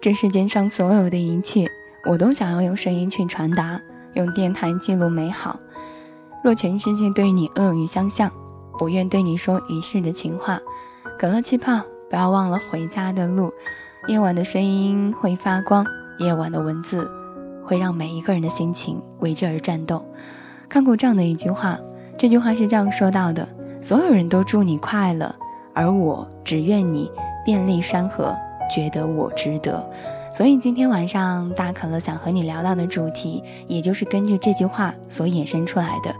[0.00, 1.66] 这世间上所有的一切，
[2.06, 3.80] 我都想要用声音去传达，
[4.14, 5.58] 用电台记录美好。
[6.44, 8.30] 若全世界对你恶语相向，
[8.78, 10.60] 我愿对你说一世的情话。
[11.18, 13.52] 可乐气泡，不要忘了回家的路。
[14.06, 15.84] 夜晚的声音会发光，
[16.20, 17.10] 夜晚的文字
[17.64, 20.06] 会让每一个人的心情为之而战斗。
[20.68, 21.76] 看过这样的一句话，
[22.16, 23.48] 这句话是这样说到的：
[23.82, 25.34] 所有人都祝你快乐，
[25.74, 27.10] 而我只愿你
[27.44, 28.32] 遍历山河。
[28.68, 29.84] 觉得我值得，
[30.34, 36.14] 所以今天晚上大可乐想和你聊到的主题，也就是根据这句话所衍生出来的。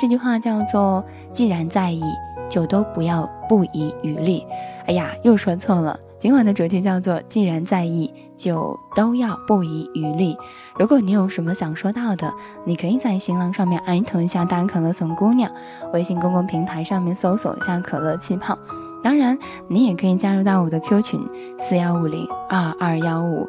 [0.00, 2.02] 这句话叫做：既然在意，
[2.48, 4.46] 就都不要不遗余力。
[4.86, 5.98] 哎呀，又说错了。
[6.18, 10.36] 今晚的主题叫做：既然在意，就都要不遗余力。
[10.78, 12.32] 如果你有什么想说到的，
[12.64, 15.50] 你可以在新浪上面艾特一下大可乐送姑娘，
[15.92, 18.56] 微信公共平台上面搜索一下可乐气泡。
[19.02, 19.38] 当然，
[19.68, 21.20] 你也可以加入到我的 Q 群
[21.60, 23.48] 四幺五零二二幺五。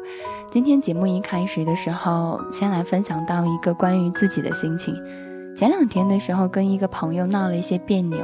[0.50, 4.94] 今天节目一开始的时候，先来分享到一个关于自己的心情。
[5.56, 8.18] 前两天的时候，跟一个朋友闹了一些别扭。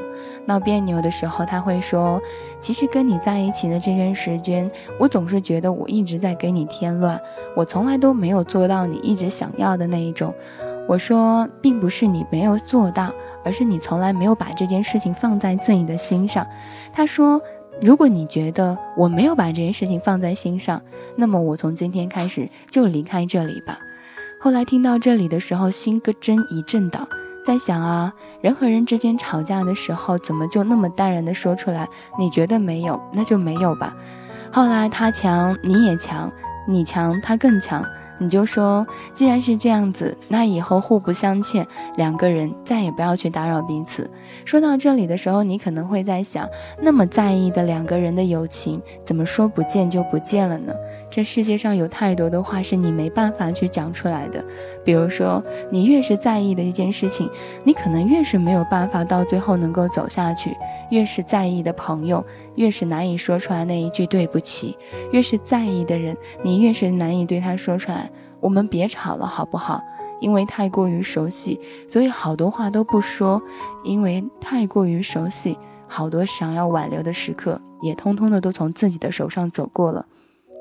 [0.47, 2.21] 闹别扭的时候，他会说
[2.61, 7.21] ：“其实跟你在一起的这段时间，我总是觉得我一直在给你添乱，
[7.57, 10.33] 我从来都没有做到你一直想要的那一种。”
[10.89, 13.13] 我说，并不是你没有做到。
[13.45, 16.45] 而是你从来没有把这件事情放在自己的心上。
[16.97, 17.39] 他说
[17.83, 20.81] ：“如果你觉得我没有把这件事情放在心上，
[21.15, 23.79] 那么我从今天开始就离开这里吧。”
[24.41, 27.07] 后来听到这里的时候，心咯真一震倒，
[27.45, 31.87] 在想啊，人和人之间吵架的时候，怎么就那么淡然的说出来？
[32.19, 33.95] 你觉得没有，那就没有吧。
[34.51, 36.31] 后来他强，你也强；
[36.67, 37.85] 你强，他更强。
[38.19, 41.67] 你就说，既然是这样子，那以后互不相欠，
[41.97, 44.11] 两个人再也不要去打扰彼此。
[44.47, 46.49] 说到这里的时候，你可能会在想，
[46.81, 50.73] 那么在意的两个人的友情，怎么说不见就不见了呢？
[51.11, 54.43] 这世界上有太多的话是你没办法去讲出来的。
[54.85, 57.29] 比如说，你越是在意的一件事情，
[57.65, 60.57] 你可能越是没有办法到最后能够走下去。
[60.91, 62.25] 越是在意的朋友。
[62.55, 64.79] 越是难以说出来那一句对不起，
[65.13, 68.09] 越是在意的人，你越是难以对他说出来。
[68.41, 69.83] 我们别吵了，好不好？
[70.21, 73.41] 因为太过于熟悉，所以好多话都不说。
[73.85, 75.57] 因为太过于熟悉，
[75.87, 80.07] 好多想要挽留的时刻，也通通的都从自己的手上走过了。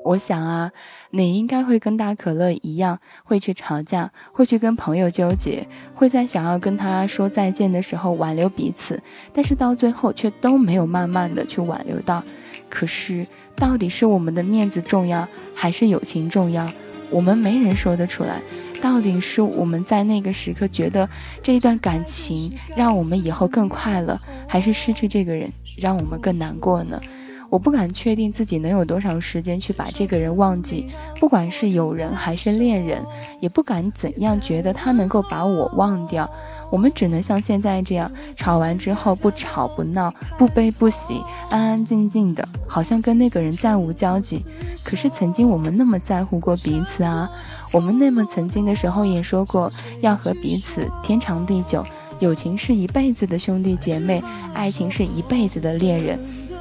[0.04, 0.70] 我想啊，
[1.10, 9.02] 你应该会跟大可乐一样，会去吵架，会去跟朋友纠结，会在想要跟他说再见的时候挽留彼此，
[9.32, 12.22] 但是到最后却都没有慢慢的去挽留到。
[12.70, 16.64] 可是，到底是我们的面子重要，还是友情重要？
[17.10, 18.40] 我们没人说得出来。
[18.80, 21.08] 到底是我们在那个时刻觉得
[21.42, 27.00] 这一段感情让我们以后更快乐，还是失去这个人让我们更难过呢？
[27.48, 30.88] 我不敢确定自己能有多少时间去把这个人忘记，
[31.20, 33.04] 不管是友人还是恋人，
[33.40, 36.28] 也不敢怎样觉得他能够把我忘掉。
[36.70, 44.44] 我们只能像现在这样，吵完之后不吵不闹，不悲不喜，安安静静的，好像跟那个人再无交集。
[44.84, 47.28] 可是曾经我们那么在乎过彼此啊，
[47.72, 51.84] 我们那么曾经的时候也说过要和彼此天长地久，
[52.18, 54.22] 友情是一辈子的兄弟姐妹，
[54.54, 56.18] 爱情是一辈子的恋人。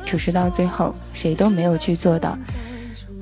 [0.09, 2.38] 可是到最后，谁都没有去做到，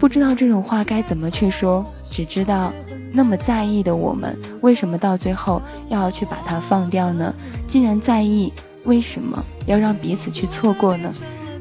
[0.03, 2.73] 不知道这种话该怎么去说，只知道
[3.13, 7.33] 那么在意的我们，为什么到最后要去把它放掉呢？
[7.69, 8.51] 既然在意，
[8.83, 11.09] 为什么要让彼此去错过呢？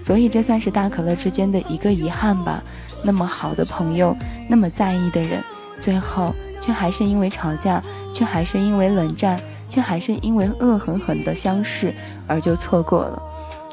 [0.00, 2.60] 所以这算是大可乐之间的一个遗憾吧。
[3.04, 4.12] 那么好的朋友，
[4.48, 5.40] 那么在意的人，
[5.80, 7.80] 最后却还是因为吵架，
[8.12, 11.94] 却还是因为冷战，却还是因为恶狠狠的相视
[12.26, 13.22] 而就错过了。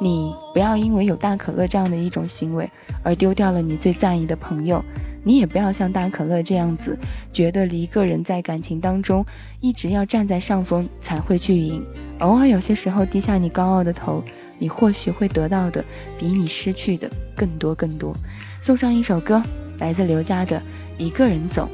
[0.02, 2.70] 你不要因为有大可乐这样的一种行为
[3.04, 4.84] 而丢掉了你最在意的朋友，
[5.24, 6.98] 你也不要像大可乐这样子，
[7.34, 9.26] 觉得一个人在感情当中
[9.60, 11.84] 一直要站在上风才会去赢，
[12.20, 14.24] 偶尔有些时候低下你高傲的头，
[14.58, 15.84] 你或许会得到的
[16.18, 18.16] 比你失去的更多更多。
[18.62, 19.44] 送上一首歌，
[19.80, 20.58] 来自刘佳的
[20.98, 21.68] 《一个人走》，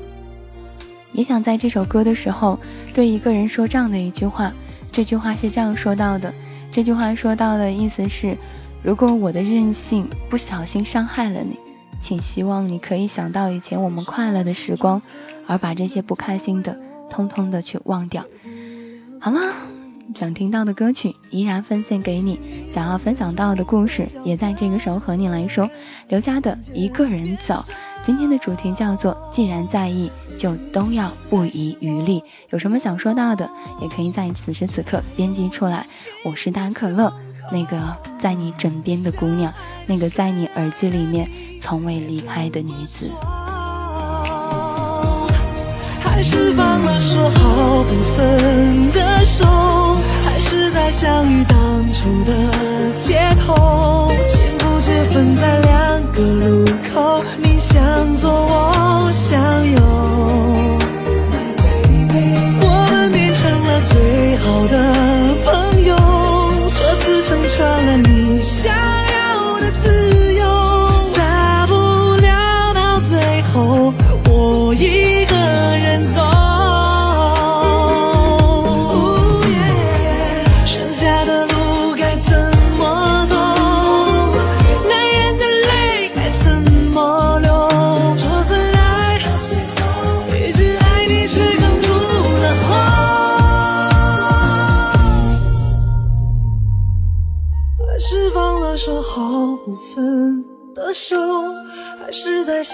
[1.13, 2.59] 也想在这首歌的时候
[2.93, 4.51] 对一个人说这样的一句话，
[4.91, 6.33] 这句话是这样说到的。
[6.75, 8.37] 这句话说到的意思是，
[8.83, 11.57] 如果我的任性不小心伤害了你，
[12.01, 15.01] 请希望你可以想到以前我们快乐的时光，
[15.47, 16.77] 而把这些不开心的
[17.09, 18.25] 通通的去忘掉。
[19.21, 19.39] 好了，
[20.13, 22.37] 想听到的歌曲依然奉献给你，
[22.69, 25.69] 想要分享到的故事也在这个时候和你来说。
[26.09, 27.63] 刘佳的一个人走。
[28.05, 32.23] 今天的主题叫做“既然在意，就都要不遗余力”。
[32.53, 33.49] 有什么想说到的，
[33.81, 35.87] 也可以在此时此刻编辑出来。
[36.23, 37.11] 我是大可乐，
[37.51, 39.51] 那个在你枕边的姑娘，
[39.87, 41.27] 那个在你耳机里面
[41.63, 43.11] 从未离开的女子。
[46.03, 49.45] 还是放了说好不分的手，
[50.55, 52.31] 是在相遇当初的
[53.01, 56.63] 街头，幸福却分在两个路
[56.93, 59.37] 口，你向左，我向
[59.69, 59.79] 右，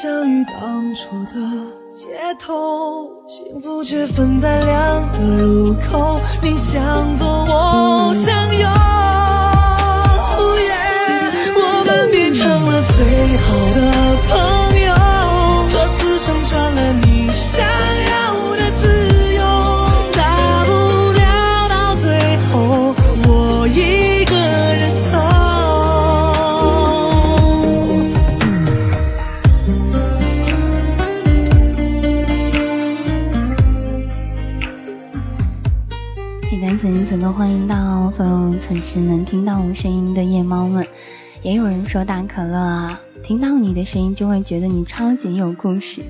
[0.02, 1.36] 相遇当初的
[1.92, 2.08] 街
[2.40, 9.01] 头，幸福却分在两个路口，你向左，我向右。
[37.32, 40.86] 欢迎到所有此时能听到我声音的夜猫们。
[41.42, 46.02] 也有人说大可乐啊，听到你的声音就会觉得你超级有故事。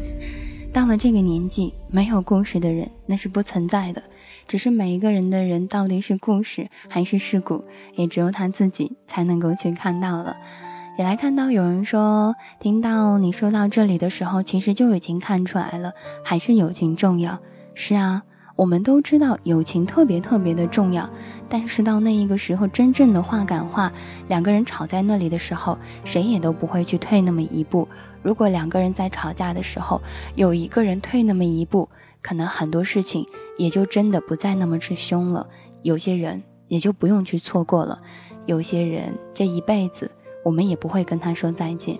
[0.74, 4.02] 到了这个年纪，没有故事的人那是不存在的。
[4.48, 7.64] 只是每一个人的人到底是故事还是事故，
[7.96, 10.36] 也只有他自己才能够去看到了。
[10.98, 17.38] 也来看到有人说，听到你说到这里的时候，其实就已经看出来了，还是友情重要。
[17.76, 18.24] 是啊。
[18.62, 21.10] 我们都知道友情特别特别的重要，
[21.50, 23.92] 但是到那一个时候，真正的话赶话，
[24.28, 25.76] 两个人吵在那里的时候，
[26.06, 27.88] 谁也都不会去退那么一步。
[28.22, 30.00] 如果两个人在吵架的时候，
[30.36, 31.90] 有一个人退那么一步，
[32.22, 33.26] 可能很多事情
[33.58, 35.48] 也就真的不再那么之凶了。
[35.82, 38.00] 有些人也就不用去错过了，
[38.46, 40.12] 有些人这一辈子
[40.46, 41.98] 我们也不会跟他说再见。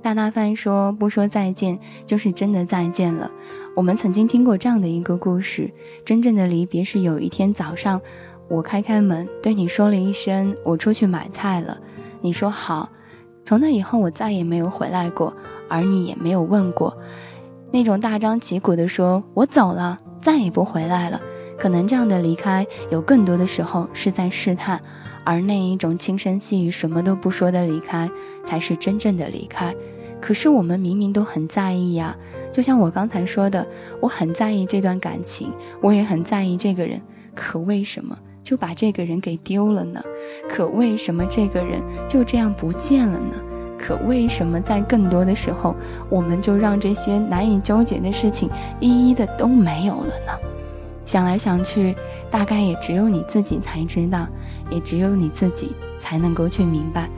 [0.00, 3.30] 大大饭说不说再见，就是真的再见了。
[3.78, 5.70] 我们曾经听过这样的一个故事：
[6.04, 8.00] 真正的离别是有一天早上，
[8.48, 11.78] 我开开门对你说了一声“我出去买菜了”，
[12.20, 12.88] 你说好。
[13.44, 15.32] 从那以后，我再也没有回来过，
[15.68, 16.98] 而你也没有问过。
[17.70, 21.20] 那种大张旗鼓的说“我走了，再也不回来了”，
[21.56, 24.76] 可能这样的离开，有更多的时候是在试探；
[25.22, 28.10] 而那一种轻声细语、什么都不说的离开，
[28.44, 29.72] 才是真正的离开。
[30.20, 32.16] 可是我们明明都很在意呀。
[32.50, 33.66] 就像我刚才说的，
[34.00, 37.00] 我很在意这段感情，我也很在意这个人，
[37.34, 40.02] 可为什么就把这个人给丢了呢？
[40.48, 43.34] 可为什么这个人就这样不见了呢？
[43.78, 45.74] 可为什么在更多的时候，
[46.10, 50.32] 我们就让这些难以纠结的事情一一的都没有了呢？
[51.04, 51.94] 想来想去，
[52.30, 54.26] 大概也只有你自己才知道，
[54.70, 57.08] 也只有你自己才能够去明白。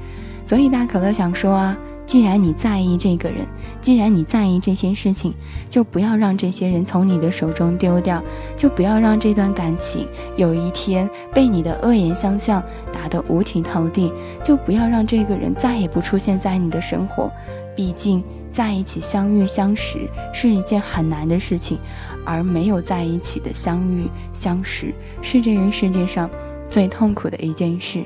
[0.45, 1.79] 所以大可乐想说啊。
[2.07, 3.47] 既然你在意这个人，
[3.81, 5.35] 既然你在意这些事情，
[5.69, 8.23] 就不要让这些人从你的手中丢掉，
[8.57, 12.63] 就不要让这段感情有一天被你的恶言相向
[12.93, 14.13] 打得五体投地，
[14.45, 17.31] 就不要让这个人再也不出现在你的生活。
[17.75, 20.01] 毕竟在一起相遇相识
[20.35, 21.79] 是一件很难的事情，
[22.25, 26.29] 而没有在一起的相遇相识是这个世界上
[26.69, 28.05] 最痛苦的一件事。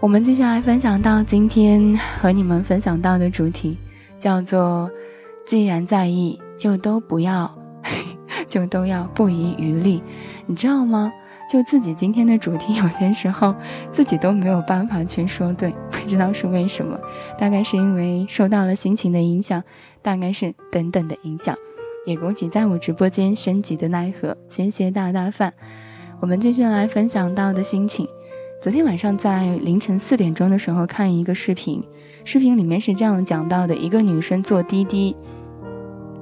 [0.00, 3.76] 我们继续来分享到今天和你们分享到的主题，
[4.24, 4.90] 叫做
[5.44, 7.58] “既然在意，就都不要，
[8.48, 10.02] 就都要不遗余力”。
[10.48, 11.12] 你知道吗？
[11.52, 13.54] 就自己今天的主题，有些时候
[13.92, 16.98] 自己都没有办法去说对，不知道是为什么。
[17.38, 19.62] 大概是因为受到了心情的影响，
[20.00, 21.54] 大概是等等的影响。
[22.06, 25.52] 也恭喜在我直播间升级的奈何，谢谢大大饭。
[26.20, 28.08] 我们继续来分享到的心情。
[28.62, 31.84] 昨天晚上在凌晨四点钟的时候看一个视频，
[32.26, 35.14] 视频里面是这样讲到的：一个女生坐滴滴，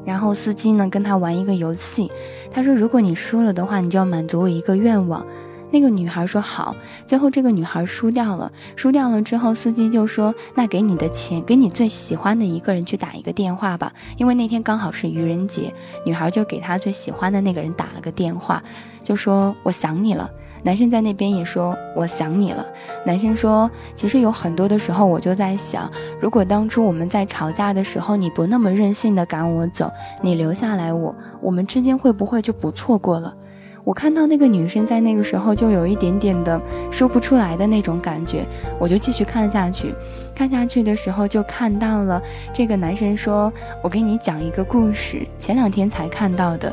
[0.04, 2.10] 然后司机呢跟她玩一个游戏，
[2.50, 5.24] 他说如果你输了的话，你就要满足我一个愿望。
[5.70, 6.76] 那个女孩说好。
[7.06, 15.72] 最后这个女孩输掉了，输掉了之后，司机就说那给你的钱，给你最喜欢的一个人去打一个电话吧，因为那天刚好是愚人节。
[16.04, 18.62] 女孩就给她最喜欢的那个人打了个电话，
[19.04, 20.28] 就说我想你了。
[20.62, 22.64] 男生在那边也说我想你了。
[23.04, 25.90] 男生说，其实有很多的时候我就在想，
[26.20, 29.90] 如果当初我们在吵架的时候，你不那么任性的赶我走，
[30.20, 33.34] 你留下来我，我们之间会不会就不错过了？
[33.84, 36.60] 我看到那个女生在那个时候就有一点点的
[36.92, 38.46] 说不出来的那种感觉，
[38.78, 39.92] 我就继续看下去。
[40.32, 43.52] 看下去的时候就看到了这个男生说
[43.82, 46.72] ：“我给你讲一个故事，前两天才看到的。”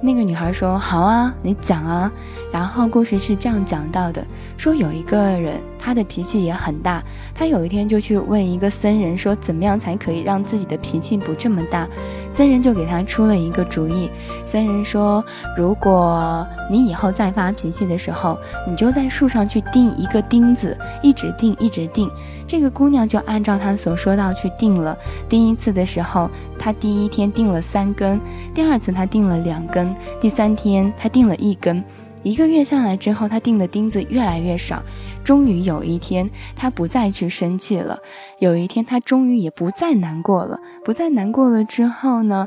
[0.00, 2.10] 那个女孩说：“好啊，你讲啊。”
[2.52, 4.24] 然后故事是这样讲到的：
[4.56, 7.02] 说有一个人，他的脾气也很大，
[7.34, 11.88] 他有一天就去问一个僧人说：“怎么样才可以让自己的脾气不这么大？”
[12.34, 14.10] 僧人就给他出了一个主意。
[14.46, 15.24] 僧人说
[15.56, 18.36] ：“如果你以后再发脾气的时候，
[18.68, 22.10] 你就在树上去钉一个钉子，一直钉，一直钉。”
[22.48, 24.96] 这个姑娘就按照他所说到去钉了。
[25.28, 26.28] 钉一次的时候，
[26.58, 28.20] 她第一天钉了三根，
[28.52, 31.82] 第二次她钉了两根，第三天她钉了一根。
[32.22, 34.82] 一个月下来之后，他钉的钉子越来越少。
[35.24, 37.98] 终于有一天，他不再去生气了。
[38.40, 40.58] 有一天，他终于也不再难过了。
[40.84, 42.46] 不再难过了之后呢，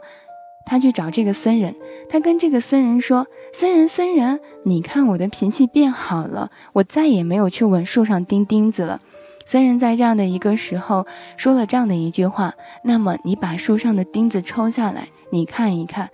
[0.65, 1.75] 他去找这个僧人。
[2.09, 9.01] 他跟这个僧人说：“僧人，僧人，你看我的脾气变好了，我再也没有去往树上钉钉子了。”
[9.45, 12.53] 僧人在这样的一个时候说了这样的一句话
[12.85, 16.09] ：“那么，你把树上的钉子抽下来，你看一看。”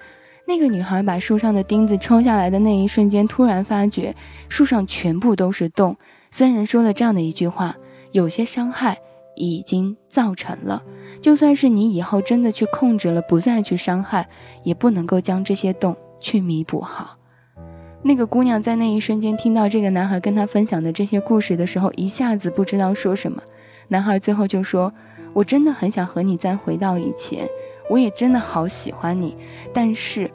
[0.49, 4.15] 那个女孩把树上的钉子抽下来的那一瞬间，突然发觉
[4.49, 5.95] 树上全部都是洞。
[6.31, 7.75] 僧人说了这样的一句话
[8.13, 8.97] ：“有些伤害
[9.35, 10.81] 已经造成了，
[11.21, 14.27] 就算是你以后真的去控制了，不再去伤害，
[14.63, 17.15] 也不能够将这些洞去弥补好。”
[18.01, 23.39] 那个姑娘在那一瞬间听到这个男孩跟她分享的这些故事的时候，一下子不知道说什么。
[23.89, 24.91] 男孩最后就说
[25.31, 27.47] ：“我真的很想和你再回到以前。”
[27.89, 29.35] 我也真的好喜欢你，
[29.73, 30.29] 但是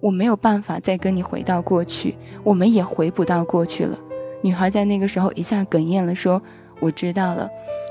[0.00, 3.98] 我没有办法再跟你回到过去，我们也回不到过去了。
[4.42, 6.40] 女孩在那个时候一下哽咽了，说
[6.80, 7.48] ：“我知道了。”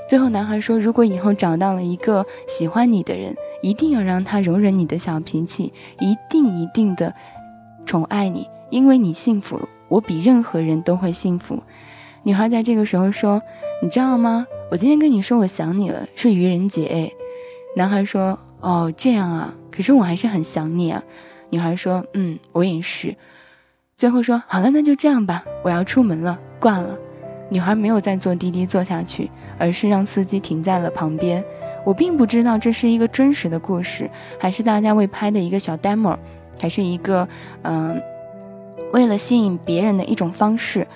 [0.08, 7.12] 最后男孩说：“如果以后找到了一个喜欢你的人，一定要让他容忍你的小脾气，一定一定的
[7.84, 11.62] 宠爱你，因为你幸福，我比任何人都会幸福。”
[12.22, 13.42] 女孩在这个时候说
[13.82, 14.46] ：“你知道吗？
[14.70, 17.12] 我今天跟你说我想你了，是愚人节。”哎，
[17.76, 18.38] 男孩说。
[18.62, 21.00] 哦，这样啊，可是我还是很想你啊。
[21.50, 23.14] 女孩说：“嗯，我也是。”
[23.96, 26.96] 最后说：“好了，那就这样吧，我要出门了，挂了。”
[27.48, 31.42] 女孩没有再坐滴滴坐下去，而是让司机停在了旁边。
[31.84, 36.16] 我并不知道这是一个真实的故事，还是大家为拍的一个小 demo，
[36.58, 37.28] 还是一个
[37.62, 38.02] 嗯，
[38.92, 40.86] 为了吸引别人的一种方式。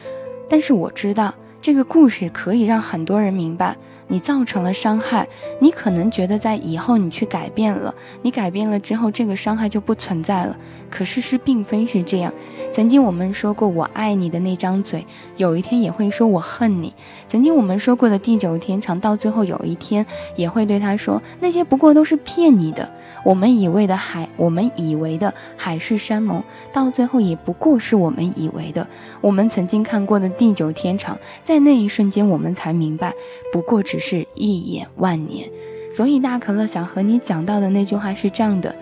[0.49, 3.77] 但是我知道这个故事可以让很多人明白。
[4.11, 5.27] 你造成了伤害，
[5.61, 10.57] 你可能觉得在以后你去改变了，你改变了之后，这个伤害就不存在了。
[10.91, 12.33] 可事实并非是这样。
[12.73, 16.93] 曾经我们说过我爱你的那张嘴，有一天也会说我恨你。
[17.29, 22.91] 曾经我们说过的地久天长，到最后有一天也会对他说那些不过都是骗你的。
[23.25, 28.87] 我们以为的海，我们以为的海誓山盟，到最后也不过是我们以为的。
[29.21, 33.13] 我们曾经看过的地久天长，在那一瞬间，我们才明白，
[33.53, 35.49] 不过只是一眼万年。
[35.93, 38.75] 所以大可乐想和你讲到的那句话是这样的：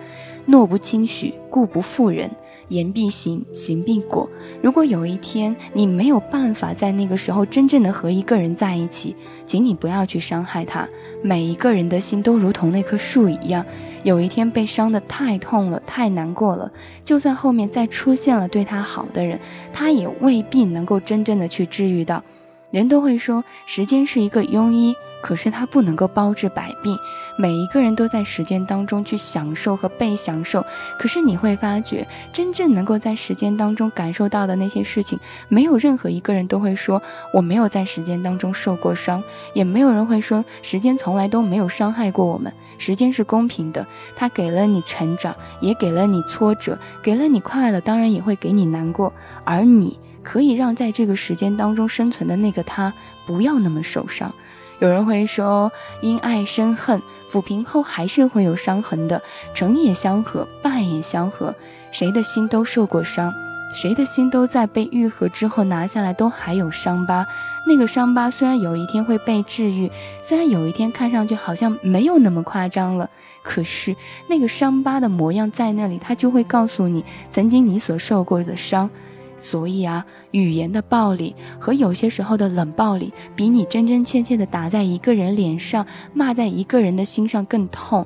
[0.46, 2.30] 诺不轻许，故不负人。
[2.68, 4.28] 言必行，行必果。
[4.60, 9.16] 如果有一天你没有办法在那个时候真正的和一个人在一起，
[9.46, 10.86] 请你不要去伤害他。
[11.22, 13.64] 每一个人的心都如同那棵树一样，
[14.02, 16.70] 有一天被伤的太痛了，太难过了，
[17.04, 19.38] 就算后面再出现了对他好的人，
[19.72, 22.22] 他也未必能够真正的去治愈到。
[22.70, 24.94] 人都会说，时间是一个庸医。
[25.20, 26.98] 可是它不能够包治百病，
[27.36, 30.64] 每一个人都在时间当中去享受和被享受。
[30.98, 39.22] 可是你会发觉，真正能够在时间当中感受到的那些事情，没有任何一个人都会说我没有在时间当中受过伤，
[39.54, 42.52] 也没有人会说时间从来都没有伤害过我们。
[42.78, 43.84] 时间是公平的，
[44.14, 49.12] 它给了你成长，也给了你挫折，给了你快乐，当然也会给你难过。
[49.44, 52.94] 而你可以让在这个时间当中生存的那个他
[53.26, 54.32] 不要那么受伤。
[54.80, 55.70] 有人会说，
[56.00, 59.20] 因爱生恨，抚平后还是会有伤痕的。
[59.52, 61.54] 成也相合，败也相合。
[61.90, 63.32] 谁的心都受过伤，
[63.74, 67.26] 谁的心都在被愈合之后拿下来都还有伤疤。
[67.66, 69.90] 那个伤疤虽然有一天会被治愈，
[70.22, 73.10] 虽然有一天看上去好像没有那么夸张了，
[73.42, 73.96] 可是
[74.28, 78.88] 那个伤疤的模样在那里，它就会告诉你，曾经你所受过的伤。
[79.38, 88.04] 所以啊，语言的暴力和有些时候的冷暴力，比你真真切切的打在一个人脸上、骂在一个人的心上更痛。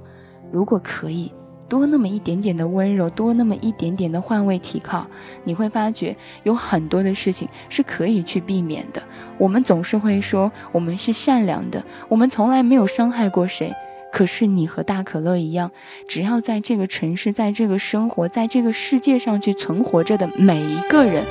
[0.52, 1.32] 如果可以，
[1.68, 5.06] 多那么一点点的温柔，多那么一点点的换位提靠，
[5.42, 9.02] 你会发觉有很多的事情是可以去避免的。
[9.38, 13.72] 我们总是会说我们是善良的，我们从来没有伤害过谁。
[14.12, 15.70] 可是你和大可乐一样，
[16.06, 21.24] 只要在这个城市，在这个生活，在这个世界上去存活着的每一个人，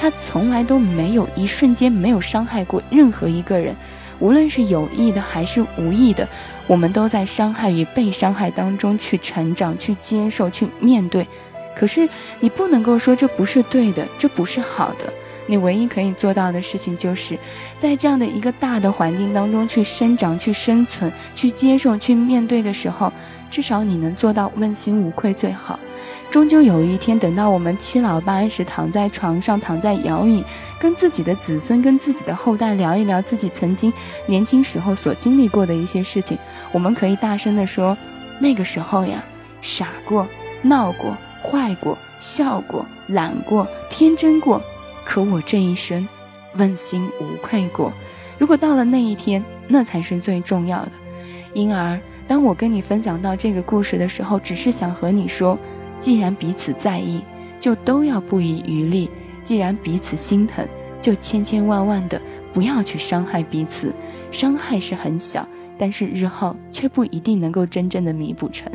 [0.00, 3.74] 他从来都没有一瞬间没有伤害过任何一个人，
[4.20, 6.26] 无论是有意的还是无意的，
[6.68, 11.26] 我们都在伤害与被伤害当中去成长、去接受、去面对。
[11.74, 15.12] 可是你不能够说这不是对的，这不是好的。
[15.48, 17.36] 你唯一可以做到的事情，就是
[17.78, 23.10] 在这样的一个大的环境当中去生长、去生存、去接受、去面对的时候，
[23.50, 25.80] 至少你能做到问心无愧最好。
[26.30, 30.44] 终究有一天，等到我们七老八十躺在床上、躺在摇椅，
[30.78, 33.90] 跟自己的子孙、跟自己的后代聊一聊自己曾经
[34.26, 36.36] 年轻时候所经历过的一些事情，
[36.70, 37.96] 我们可以大声地说
[38.38, 39.24] ：“那个时候呀，
[39.62, 40.28] 傻过、
[40.60, 44.60] 闹过、坏过、笑过、懒过、天真过。”
[45.08, 46.06] 可我这一生，
[46.58, 47.90] 问心无愧过。
[48.36, 50.92] 如果到了那一天，那才是最重要的。
[51.54, 51.98] 因而，
[52.28, 55.58] 当我跟你分享到这个故事的时候，只是想和你说：
[55.98, 57.22] 既然彼此在意，
[57.58, 59.08] 就都要不遗余力；
[59.42, 60.62] 既然彼此心疼，
[61.00, 62.20] 就千千万万的
[62.52, 63.90] 不要去伤害彼此。
[64.30, 65.48] 伤害是很小，
[65.78, 68.70] 但是日后却不一定能够真正的弥补成。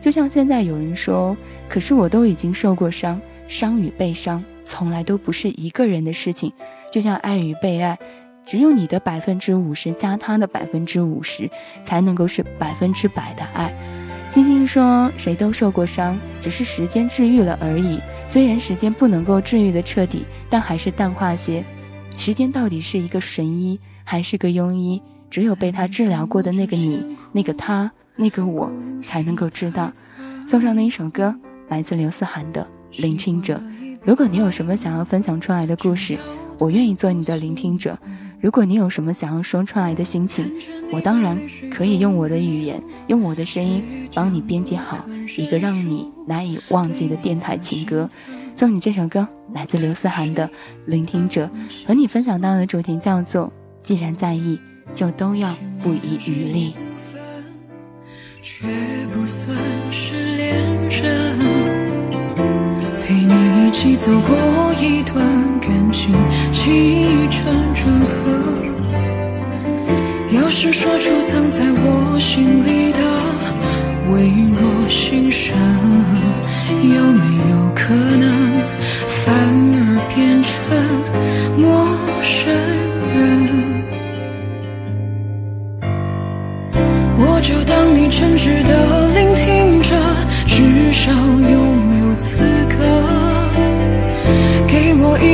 [0.00, 1.36] 就像现在有人说
[1.68, 6.52] ：“可是我都已经受过伤，伤与被伤。”从来都不是一个人的事情，
[6.90, 7.98] 就像爱与被爱，
[8.44, 11.50] 只有你的百分之五十加他的百分之五十，
[11.84, 13.72] 才能够是百分之百的爱。
[14.30, 18.00] 星星说：“谁都受过伤，只是时间治愈了而已。
[18.26, 21.64] 虽然时间不能够治愈的彻底，但还是淡化些。
[22.16, 25.00] 时间到底是一个神医还是个庸医？
[25.30, 28.70] 只有被他治疗过的那个你、那个他、那个我，
[29.02, 29.92] 才能够知道。”
[30.48, 31.34] 送上的一首歌，
[31.68, 32.66] 来自刘思涵的
[33.02, 33.56] 《聆听者》。
[34.04, 36.18] 如果你有什么想要分享出来的故事，
[36.58, 37.98] 我愿意做你的聆听者。
[38.38, 40.52] 如果你有什么想要说出来的心情，
[40.92, 41.38] 我当然
[41.70, 43.82] 可以用我的语言，用我的声音
[44.12, 45.02] 帮你编辑好
[45.38, 48.06] 一个让你难以忘记的电台情歌。
[48.54, 50.46] 送你这首歌，来自刘思涵的
[50.84, 51.48] 《聆听者》，
[51.86, 53.50] 和你分享到的主题叫做：
[53.82, 54.60] 既然在意，
[54.94, 55.50] 就都要
[55.82, 56.74] 不遗余力。
[58.42, 58.66] 却
[59.10, 59.56] 不算
[59.90, 61.93] 是恋人。
[63.74, 65.16] 一起走过一段
[65.58, 66.14] 感情
[66.52, 68.30] 起承转合，
[70.30, 73.00] 要是说出藏在我心里的
[74.12, 75.56] 微弱心声，
[76.82, 78.52] 有没有可能
[79.08, 80.54] 反而变成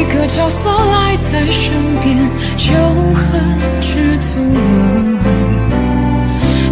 [0.00, 2.16] 一个角色赖在身边，
[2.56, 2.72] 就
[3.14, 3.22] 很
[3.80, 5.20] 知足了。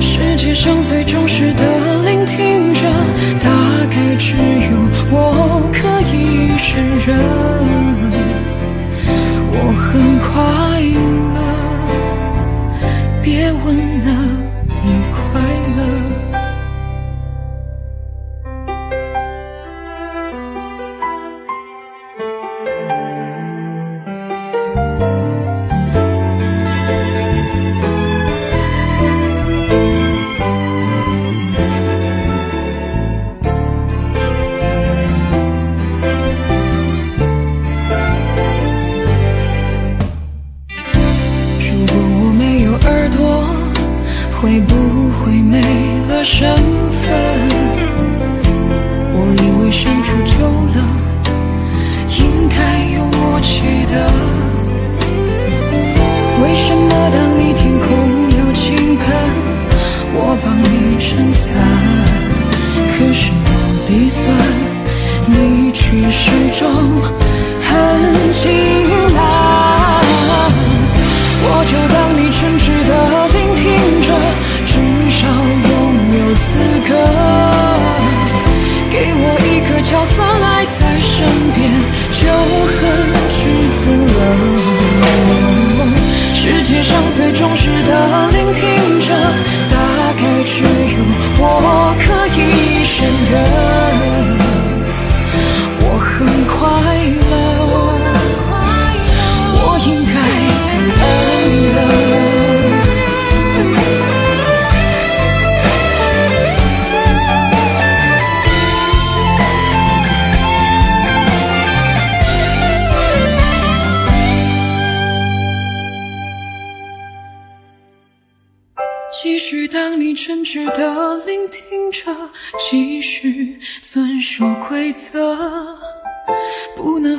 [0.01, 1.63] 世界上最忠实的
[2.05, 2.81] 聆听者，
[3.41, 3.51] 大
[3.91, 4.71] 概只有
[5.11, 5.79] 我可
[6.11, 7.09] 以胜任。
[9.53, 10.33] 我很快
[10.81, 11.08] 乐，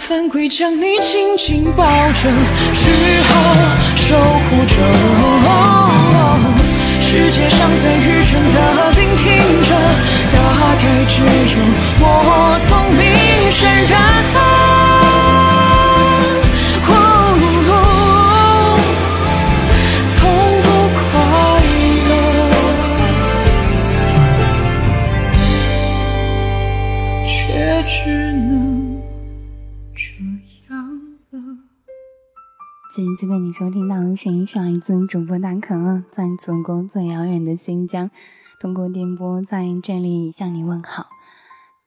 [0.10, 2.32] 犯规，将你紧紧抱着，
[2.74, 2.90] 只
[3.22, 3.32] 好
[3.96, 4.74] 守护着。
[7.00, 8.58] 世界上最愚蠢的
[8.98, 9.28] 聆听
[9.62, 9.70] 着，
[10.34, 10.38] 大
[10.78, 11.28] 概只有
[12.00, 13.00] 我聪明
[13.52, 14.59] 胜任。
[33.10, 38.12] 此时此刻，你收听到的声音上一次主播大可乐，在祖国最遥远的新疆，
[38.62, 41.08] 通过电波在这里向你问好。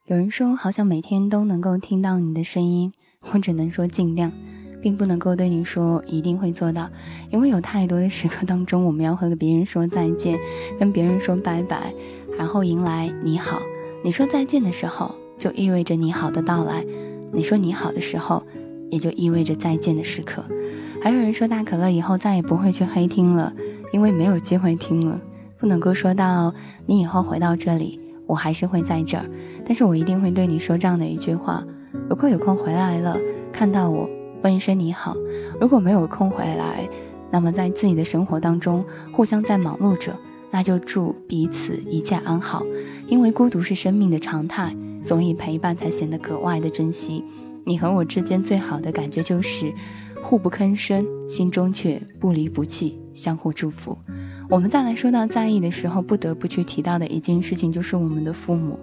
[0.05, 2.91] 有人说，好想每天都能够听到你的声音，
[3.31, 4.31] 我只能说尽量，
[4.81, 6.89] 并不能够对你说一定会做到，
[7.31, 10.37] 因为有太多的时刻当中，我们要和别人说再见，
[10.77, 11.93] 跟别人说拜拜，
[12.37, 13.61] 然后迎来你好。
[14.03, 16.83] 你说再见的时候，就意味着你好的到来；
[17.31, 18.43] 你说你好的时候，
[18.91, 20.43] 也就意味着再见的时刻。
[21.03, 23.51] 还有人说大可乐以后再也不会去黑听了，
[23.91, 25.19] 因为没有机会听了，
[25.59, 26.53] 不能够说到
[26.85, 29.25] 你以后回到这里，我还是会在这儿，
[29.65, 31.61] 但是我一定会对你说这样的一句话：
[32.09, 33.17] 如果有空回来了，
[33.51, 34.09] 看到我，
[34.43, 35.13] 问一声你好；
[35.59, 36.87] 如果没有空回来，
[37.29, 40.17] 那么在自己的生活当中互相在忙碌着，
[40.51, 42.63] 那就祝彼此一切安好。
[43.07, 47.25] 因为孤独是生命的常态，所以陪伴才显得格外的珍惜。
[47.65, 49.73] 你和我之间最好的感觉就是。
[50.23, 53.95] 互不吭声，心中却不离不弃，相互祝福。
[54.49, 58.79] 我们再来说到在意的时候，不得不去提到的一件事情，就是我们的父母。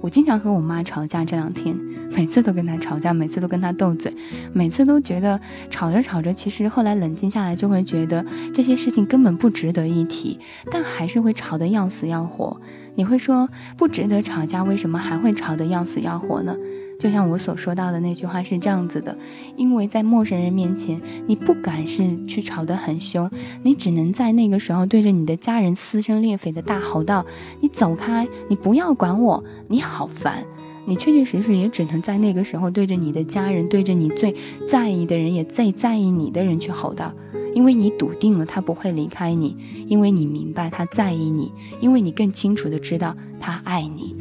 [0.00, 1.76] 我经常和我妈吵架，这两天
[2.12, 4.14] 每次都跟她吵架，每次都跟她斗嘴，
[4.52, 10.38] 每次都觉得吵着吵着，其实后来冷静下来，就会觉得这些事情根本不值得一提，
[10.70, 12.60] 但还是会吵得要死要活。
[12.94, 16.54] 你会说不值得吵架，为什么还会吵得要死要活呢？
[16.98, 19.16] 就像我所说到的那句话是这样子的，
[19.56, 23.30] 因为在陌生人面前，你不敢是去吵得很凶，
[23.62, 27.24] 你只能在那个时候对着你的家人撕声裂肺的大吼道
[27.60, 30.44] ：“你走开，你不要管我，你好烦。”
[30.88, 34.32] 你确确实实也只能在那个时候对着你的家人，对着你最
[34.68, 37.12] 在意的人，也最在意你的人去吼道，
[37.54, 39.56] 因为你笃定了他不会离开你，
[39.88, 44.14] 因为你明白他在意你，因为你更清楚的知道他爱你。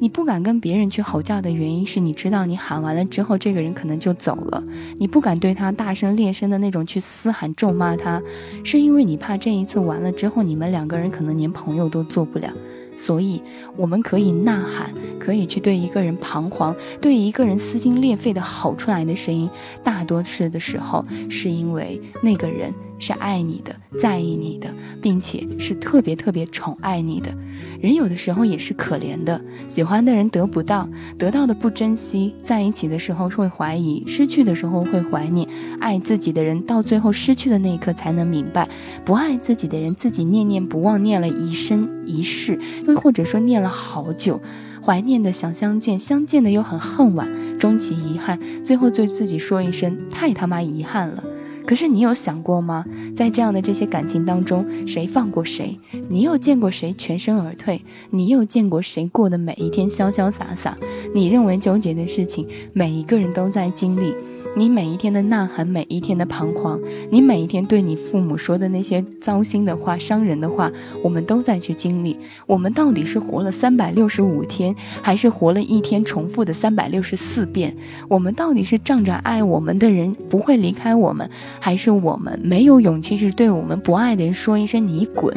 [0.00, 4.62] 你不敢跟别人去吼叫的原因是你知道，你喊完了之后，这个人可能就走了。
[4.98, 8.22] 你不敢对他大声裂声的那种去嘶喊咒骂他，
[8.62, 12.48] 是因为你怕这一次完了之后，你们两个人可能连朋友都做不了。
[12.96, 13.40] 所以，
[13.76, 19.48] 我们可以呐喊，可以去对一个人彷徨，对一个人撕心裂肺的吼出来的声音，
[19.84, 24.68] 大多数的时候，是因为那个人是爱你的，在意你的，
[25.00, 27.32] 并且是特别特别宠爱你的。
[27.80, 35.48] 人有的时候也是可怜的，喜欢的人得不到，得到的不珍惜，在一起的时候会怀疑，失去的时候会怀念。
[35.78, 38.68] 爱自己的人到最后失去的那一刻才能明白，
[39.04, 44.40] 不爱自己的人自己念念不忘，念了一生一世，又或者说念了好久，
[44.84, 51.22] 怀念的想相见，相见的又很恨晚，终其遗憾，最后对自己说一声太他妈遗憾了。
[51.68, 52.82] 可是你有想过吗？
[53.14, 55.78] 在这样的这些感情当中，谁放过谁？
[56.08, 57.84] 你又见过谁全身而退？
[58.08, 60.74] 你又见过谁过的每一天潇潇洒洒？
[61.14, 64.14] 你认为纠结的事情，每一个人都在经历。
[64.56, 66.80] 你每一天的呐喊，每一天的彷徨，
[67.10, 70.70] 你每一天对你父母说的那些糟心的话、伤人的话，
[71.02, 72.18] 我们都在去经历。
[72.46, 77.76] 我们到底是活了三百六十五天，还是活了一天重复的三百六十四遍？
[78.08, 81.30] 我们到底是仗着爱我们的人不会离开我们，
[81.60, 85.32] 还是我们没有勇气去对我们不爱的人说一声你滚？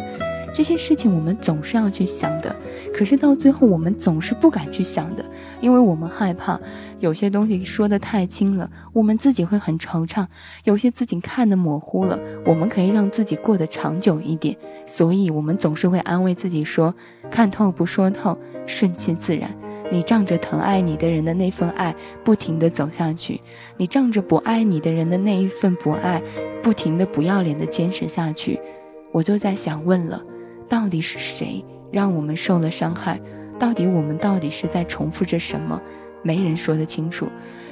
[0.53, 2.53] 这些事情我们总是要去想的，
[2.93, 5.23] 可是到最后我们总是不敢去想的。
[5.61, 6.59] 因为我们害怕
[6.99, 10.25] 有些东西说的太轻了，我们自己会很惆怅；
[10.63, 14.57] 有些自己看的模糊了，我们可以让自己过得长久一点。
[14.87, 16.93] 所以，我们总是会安慰自己说
[17.29, 19.51] ：“看透不说透，顺其自然。”
[19.93, 23.39] 你仗着疼爱你的人的那份爱，不停地走下去；
[23.77, 26.19] 你仗着不爱你的人的那一份不爱，
[26.63, 28.59] 不停地不要脸地坚持下去。
[29.11, 30.23] 我就在想问了，
[30.67, 33.19] 到底是谁让我们受了伤害？
[33.59, 35.79] 到底我们到底是在重复着什么？
[36.23, 37.27] 没人说得清楚。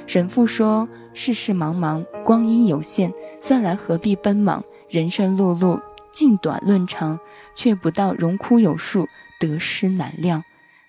[0.06, 4.62] 神父说：“世事茫茫，光阴有限，算来何必奔忙？
[4.88, 5.80] 人生碌碌，
[6.12, 7.18] 尽短论长，
[7.54, 9.06] 却不到荣枯有数，
[9.38, 10.42] 得失难量。”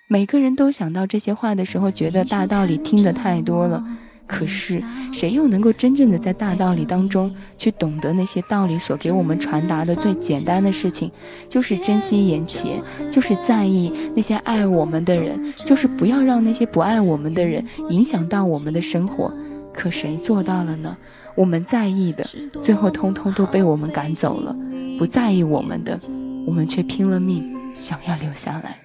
[0.09, 3.83] 每个人都想到这些话的时候，觉得大道理听得太多了。
[4.31, 11.11] 可是，谁又能够真正的在大道理当中去懂得那些道理所给我们传达的最简单的事情，
[11.49, 19.33] 就是珍惜眼前，就是在意那些爱我们的人，就是不要让那些不爱我们的人影响到我们的生活。
[19.73, 20.95] 可谁做到了呢？
[21.35, 22.25] 我们在意的，
[22.61, 24.55] 最后通通都被我们赶走了；
[24.97, 25.99] 不在意我们的，
[26.47, 28.77] 我们却拼了命想要留下来。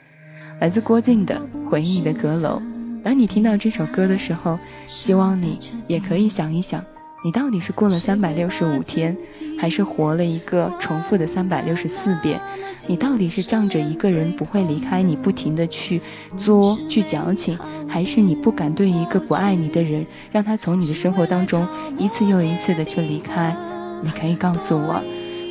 [0.59, 2.61] 来自郭靖的回忆的阁楼。
[3.07, 6.85] 当你听到这首歌的时候，希望你也可以想一想，
[7.25, 9.17] 你到底是过了三百六十五天，
[9.61, 12.41] 还是活了一个重复的三百六十四遍？
[12.89, 16.01] 你到底是仗着一个人不会离开你，不停的去
[16.37, 21.65] 作、去矫情，还是你不敢对一个不爱你的人，让他从你的生活当中
[21.97, 23.57] 一次又一次的去离开？
[24.03, 25.01] 你可以告诉我，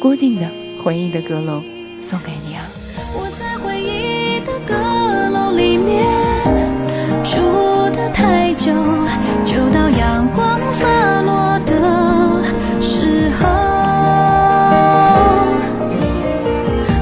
[0.02, 0.46] 郭靖的
[0.84, 1.62] 回忆的阁楼
[2.04, 2.66] 送给你啊！
[3.14, 6.25] 我在回忆的阁楼里面。
[7.26, 7.42] 住
[7.90, 8.72] 的太久，
[9.44, 10.86] 就到阳光洒
[11.22, 11.74] 落的
[12.80, 13.48] 时候，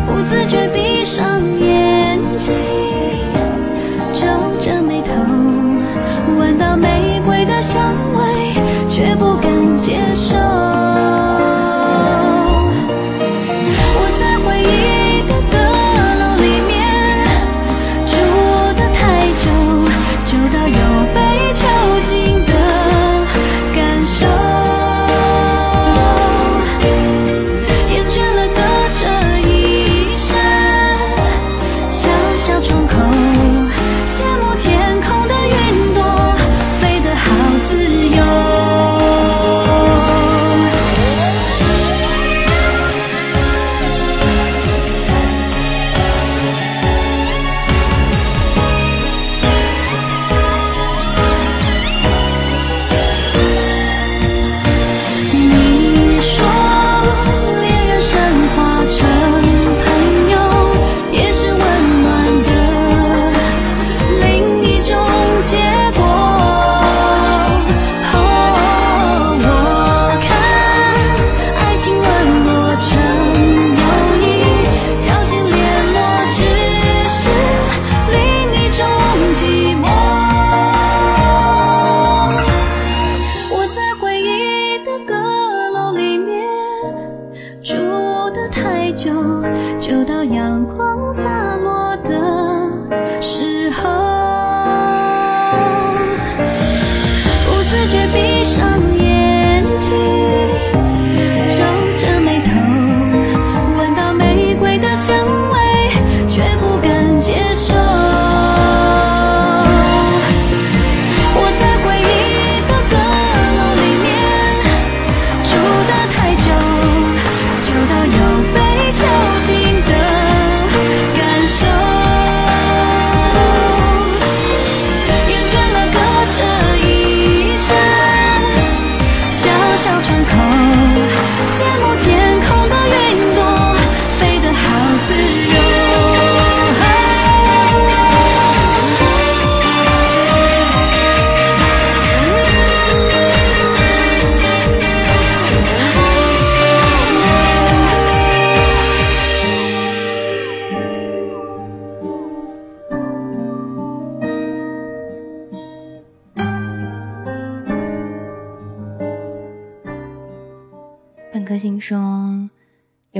[0.07, 2.53] 不自觉闭上眼睛，
[4.13, 4.25] 皱
[4.59, 5.11] 着眉头，
[6.37, 7.82] 闻到玫瑰的香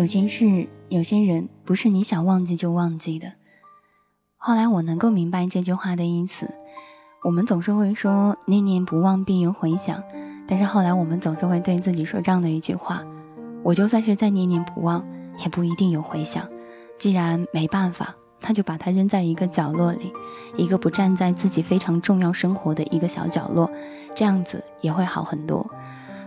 [0.03, 3.31] 有些事，有些人，不是你想忘记就忘记的。
[4.35, 6.53] 后来我能够明白这句话的意思。
[7.23, 10.03] 我们总是会说“念念不忘，必有回响”，
[10.45, 13.01] 但是后来我们总是会对自己说这样的一句话
[13.63, 15.01] ：“我就算是再念念不忘，
[15.39, 16.45] 也不一定有回响。
[16.99, 20.11] 既然没办法，那就把它扔在一个角落里，
[20.57, 23.71] 一个不站在自己非常重要生活的一个小角落，
[24.13, 25.65] 这样子也会好很多。”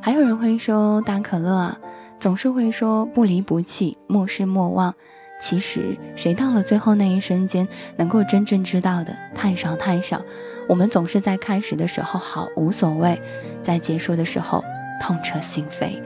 [0.01, 1.79] 还有人会说：“大可乐啊。”
[2.19, 4.95] 总是会说不离不弃，莫失莫忘。
[5.39, 10.23] 其实谁到了最后那一瞬间，能够真正知道的太少太少。
[10.67, 13.21] 我们总是在开始的时候好无所谓，
[13.63, 14.65] 在结束的时候
[15.01, 16.01] 痛彻心扉。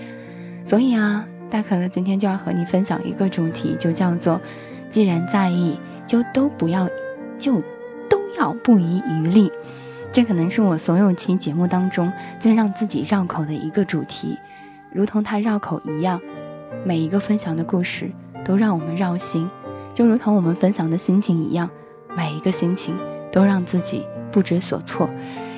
[0.66, 4.40] 所以啊，大可乐今天就要和你分享一个主题，就叫做
[4.90, 6.88] 既然在意，就都不要，
[7.38, 7.62] 就
[8.08, 9.50] 都要不遗余力。
[10.12, 14.36] 这可能是我所有期节目当中最让自己绕口的一个主题。
[14.92, 16.20] 如同它绕口一样，
[16.84, 18.10] 每一个分享的故事
[18.44, 19.48] 都让我们绕心，
[19.94, 21.68] 就如同我们分享的心情一样，
[22.16, 22.94] 每一个心情
[23.30, 25.08] 都让自己不知所措。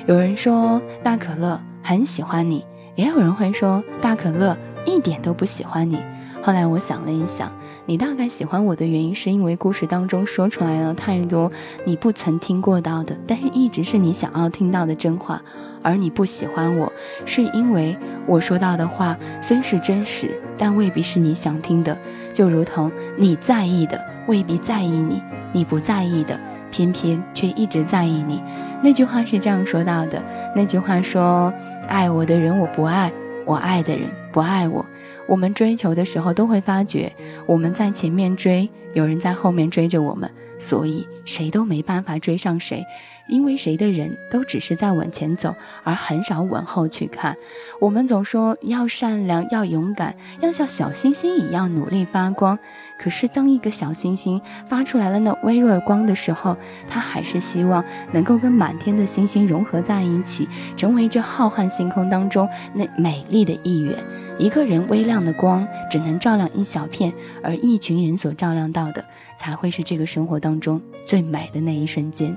[0.05, 2.63] 有人说大可乐，很喜欢你，
[2.95, 5.97] 也有人会说大可乐一点都不喜欢你。
[6.43, 7.51] 后来我想了一想，
[7.85, 11.51] 你大概喜欢我的原因，是因为故事当中说出来了太多
[11.85, 15.41] 你不曾听过到的，但是一直是你想要听到的真话。
[15.83, 16.91] 而你不喜欢我，
[17.25, 21.95] 是因为我说到的话虽是真实，但未必是你想听的。
[22.33, 26.39] 就如同你在意的未必在意你，你不在意的
[26.71, 28.41] 偏偏却一直在意你。
[28.81, 30.19] 那句话是这样说到的。
[30.55, 31.53] 那句话说
[31.87, 33.11] ：“爱我的人我不爱，
[33.45, 34.83] 我爱的人不爱我。”
[35.25, 37.11] 我们追求的时候都会发觉，
[37.45, 42.83] 我们在前面追，有人在后面追着我们，所以谁都没办法追上谁。
[43.27, 47.35] 因为谁的人都只是在往前走，而很少往后去看。
[47.79, 52.57] 我们总说要善良，要勇敢，要像小星星一样努力发光。
[52.99, 56.55] 可是当一个小星星发出来了那微弱光的时候，
[56.89, 63.97] 它还是希望能够跟满天的星星融合在一起，成为这浩瀚星空当中那美丽的一员。
[64.39, 69.03] 一个人微亮的光只能照亮一小片，而一群人所照亮到的，
[69.37, 72.35] 才会是这个生活当中最美的那一瞬间。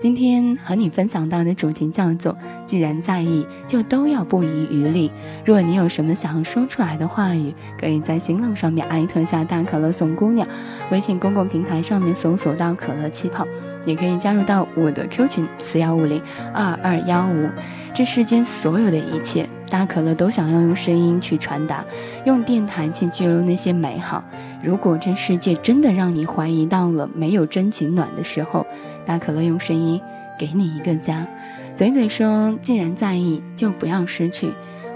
[0.00, 2.34] 今天和你分享到的主题叫做
[2.64, 5.12] “既然在意，就都要不遗余力”。
[5.44, 10.48] 若你有什么想要说出来的话语，可以在新浪上面艾特下“大可乐送姑娘”，
[10.90, 13.46] 微信公共平台上面搜索到“可乐气泡”，
[13.84, 16.22] 也可以加入到我的 Q 群四幺五零
[16.54, 17.50] 二二幺五。
[17.92, 21.84] 这世间所有的一切，大可乐都想要用声音去传达，
[22.24, 24.24] 用电台去记录那些美好。
[24.62, 28.64] 如果这世界真的让你怀疑到了没有真情暖的时候，
[29.10, 30.00] 大可乐用声音
[30.38, 31.26] 给你一个家，
[31.74, 34.48] 嘴嘴说：“既然在意，就不要失去。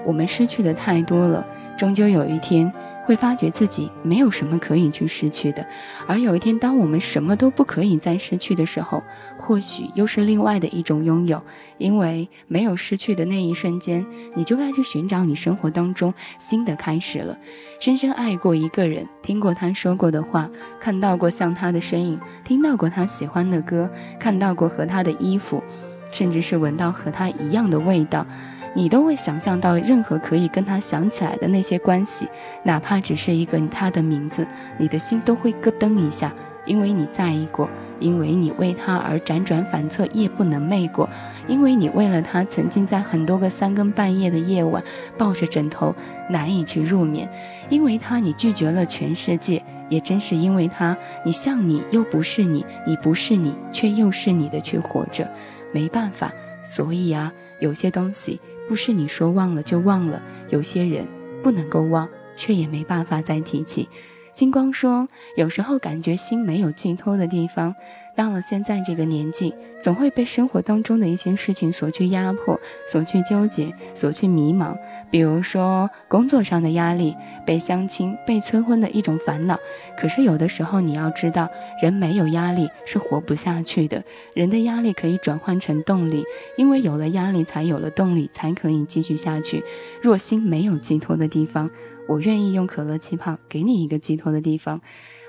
[0.07, 1.45] 我们失去的太多了，
[1.77, 2.73] 终究有一天
[3.07, 5.67] 会发觉自己没有什么可以去失去的。
[6.07, 9.03] 而有一天，当我们什么都不可以再失去的时候，
[9.37, 11.43] 或许又是另外的一种拥有。
[11.79, 17.37] 因为没有失去的那一瞬间，你就该去寻找你生活当中新的开始了。”
[17.81, 20.49] 深深爱过一个人，听过他说过的话，
[20.81, 25.63] 看到过像他的身影，听到过他喜欢的歌，看到过和他的衣服，
[26.11, 28.27] 甚至是闻到和他一样的味道，
[28.75, 32.29] 你都会想象到任何可以跟他想起来的那些关系，
[32.63, 36.33] 哪怕只是一个他的名字，你的心都会咯噔一下，
[36.67, 41.09] 因为你在意过，因为你为他而辗转反侧，夜不能寐过。
[41.47, 44.83] 因为你为了他，曾经在很多个三更半夜的夜晚
[45.19, 45.95] 抱着枕头
[46.31, 47.27] 难以去入眠；
[47.69, 55.29] 因为他，你拒绝了全世界；也正是因为他，你像你又不是你，你不是你却又是你的去活着。
[55.73, 61.07] 没办法，所以啊，有些东西不是你说忘了就忘了，有些人
[61.43, 63.89] 不能够忘，却也没办法再提起。
[64.33, 67.75] 星光说，有时候感觉心没有寄托的地方。
[68.17, 74.77] 到了现在这个年纪，总会被生活当中的一些事情所去压迫、所去纠结、所去迷茫。
[75.15, 77.15] 比如说工作上的压力、
[77.47, 79.57] 被相亲、被催婚的一种烦恼。
[79.97, 81.49] 可是有的时候你要知道，
[81.81, 84.03] 人没有压力是活不下去的。
[84.35, 86.25] 人的压力可以转换成动力，
[86.57, 89.63] 因为有了压力，才有了动力，才可以继续下去。
[90.03, 91.71] 若心没有寄托的地方，
[92.09, 94.81] 我愿意用可乐气泡给你一个寄托的地方。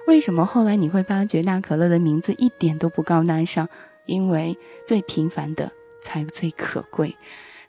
[0.08, 3.70] 为什么后来你会发觉那可乐的名字一点都不高大上？
[4.08, 5.72] 因为最平凡的
[6.02, 7.16] 才最可贵。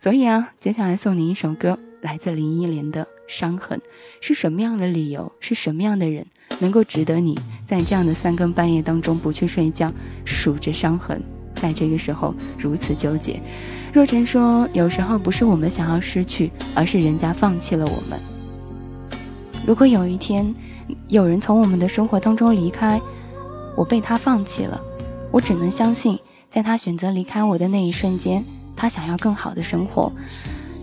[0.01, 3.79] 所以啊，接下来送你一首歌，来自林忆莲的《伤痕》。
[4.21, 5.31] 是什么样的理由？
[5.41, 6.27] 是什么样的人
[6.61, 9.93] 能够值得你在这样的三更半夜当中不去睡觉，
[10.25, 11.23] 数着伤痕，
[11.55, 13.41] 在这个时候如此纠结？
[13.93, 18.21] 若晨说，有时候不是我们想要失去，而是人家放弃了我们。
[19.67, 20.55] 如果有一天，
[21.09, 23.01] 有人从我们的生活当中离开，
[23.77, 24.81] 我被他放弃了。
[25.31, 28.45] 我只能相信，在他选择离开我的那一瞬间，
[28.77, 30.13] 他想要更好的生活。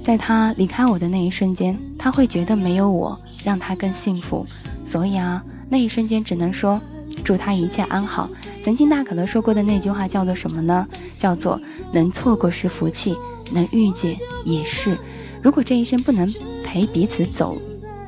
[0.03, 4.45] 在他离开我的那一瞬间，他会觉得没有我让他更幸福。
[4.85, 6.79] 所以啊，那一瞬间只能说
[7.23, 8.29] 祝他一切安好。
[8.63, 10.85] 曾经大可乐说过的那句话叫做什么呢？
[11.17, 11.59] 叫做
[11.93, 13.15] 能错过是福气，
[13.51, 14.97] 能遇见也是。
[15.41, 16.29] 如果这一生不能
[16.63, 17.57] 陪彼此走，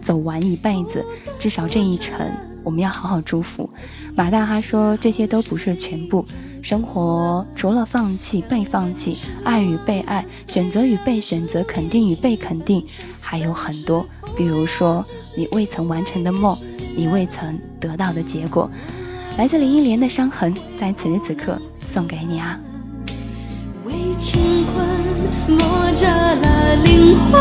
[0.02, 1.04] 走完一辈子。
[1.40, 2.30] 至少这一程，
[2.64, 3.70] 我们要好好祝福。
[4.16, 6.26] 马大哈说：“这些都不是全部，
[6.66, 12.84] 生活除了放弃、被放弃、爱与被爱、选择与被选择、肯定与被肯定，
[13.22, 14.04] 还有很多。
[14.36, 15.06] 比如说，
[15.38, 16.58] 你未曾完成的梦，
[16.98, 18.68] 你未曾得到的结果。”
[19.38, 22.60] 来自林忆莲的伤痕，在此时此刻送给你啊。
[23.84, 24.88] 为情困
[25.48, 27.40] 磨折了灵魂，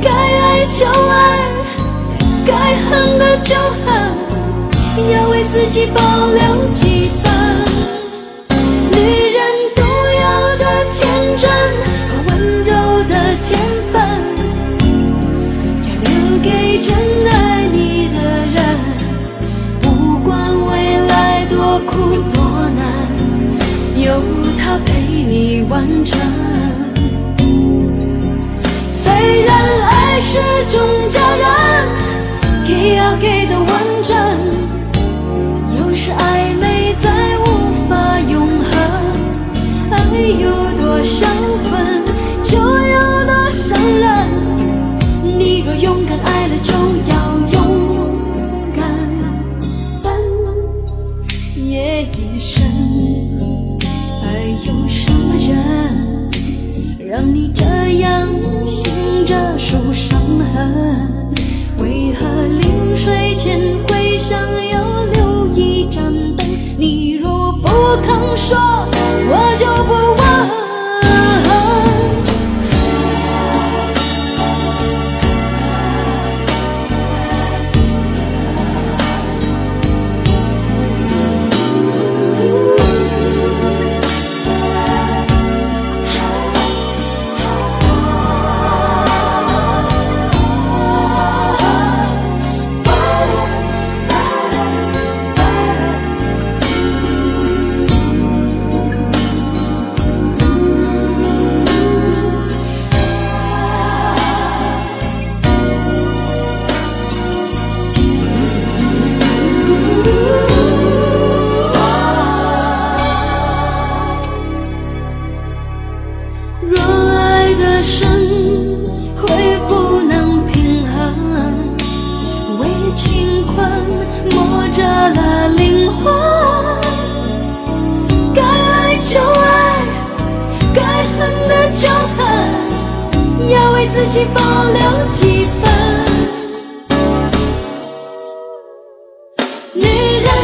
[0.00, 1.44] 该爱就爱。
[2.46, 4.16] 该恨的就恨，
[4.98, 7.25] 要为自己保留几分。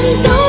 [0.02, 0.41] 人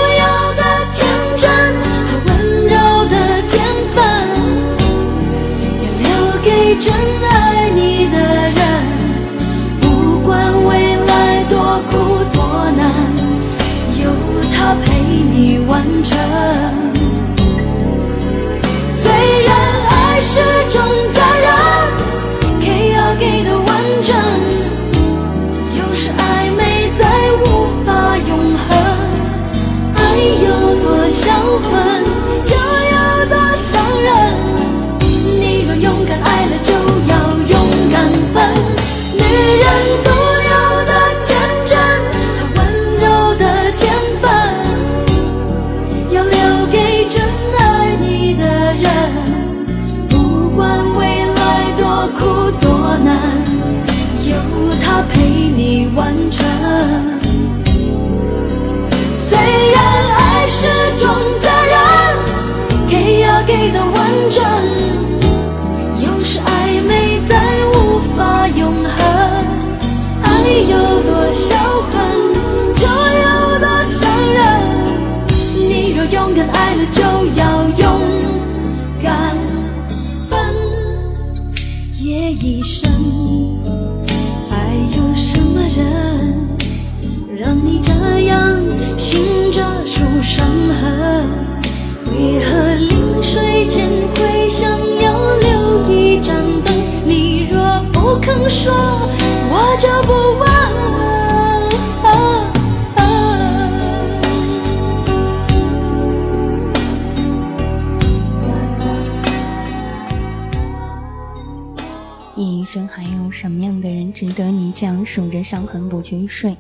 [114.26, 116.56] 值得你这样数着伤痕不去睡？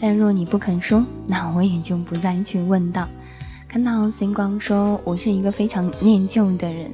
[0.00, 3.06] 但若你不肯说，那我也就不再去问道。
[3.68, 6.90] 看到星光说，我是一个非常念旧的人。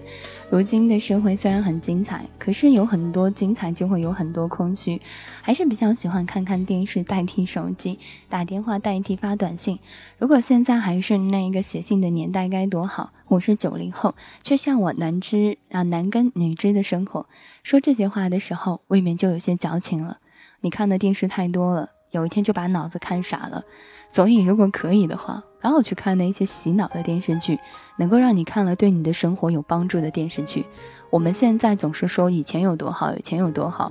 [0.51, 5.01] 如今的社会虽然很精彩，可是有很多精彩就会有很多空虚，
[5.43, 9.79] 还是比较喜欢看看电视代替手机，打电话代替发短信。
[10.19, 13.13] 如果现在还是那一个写信的年代该多好！
[13.29, 17.27] 我是九零后，却向我男知啊男耕女织的生活。
[17.63, 20.19] 说这些话的时候，未免就有些矫情了。
[20.63, 23.63] 你看的电视太多了，有一天就把脑子看傻了。
[24.11, 27.59] 所以，如果可以的话，然后去看那些洗脑的电视剧，
[27.97, 30.67] 能够让你看了对你的生活有帮助的电视剧。
[31.11, 33.91] 我们现在总是说以前有多好，以前有多好，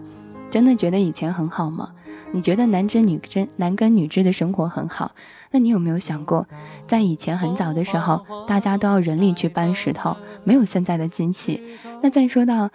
[0.52, 1.90] 真的觉得以前很好吗？
[2.32, 5.12] 你觉得男织女织、男耕女织的生活很好？
[5.52, 6.46] 那你有没有想过，
[6.88, 11.62] 在以前很早的时候，大家都要人力去搬石头，没有现在的机器。
[12.04, 12.70] 那再说到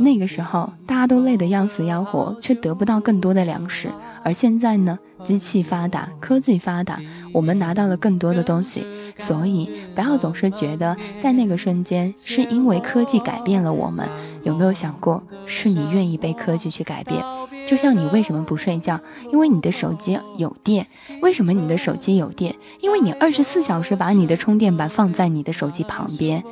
[0.00, 3.90] 那个时候大家都累得要死要活，却得不到更多的粮食。
[4.26, 6.98] 而现在呢，机器发达，科技发达，
[7.32, 8.84] 我们拿到了更多的东西。
[9.18, 14.08] 所以不要总是觉得在那个瞬间是因为科技改变了我们，
[14.42, 17.24] 有没有想过是你愿意被科技去改变？
[17.68, 18.98] 就像你为什么不睡觉？
[19.30, 20.84] 因为你的手机有电。
[21.22, 22.52] 为什么你的手机有电？
[22.80, 26.42] 因为你二十四小时把你的充电板放在你的手机旁边。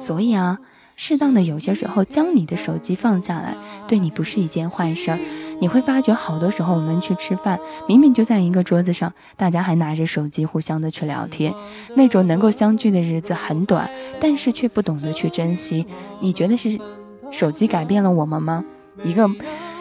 [0.00, 0.58] 所以啊。
[0.96, 3.54] 适当的，有些时候将你的手机放下来，
[3.88, 5.18] 对你不是一件坏事儿。
[5.60, 11.54] 你会发觉，好多时候我们去吃饭，明明就在一个桌子上，大家还拿着手机互相的去聊天，
[11.94, 13.88] 那种能够相聚的日子很短，
[14.20, 15.86] 但是却不懂得去珍惜。
[16.20, 16.78] 你觉得是
[17.30, 18.64] 手机改变了我们吗？
[19.04, 19.30] 一个。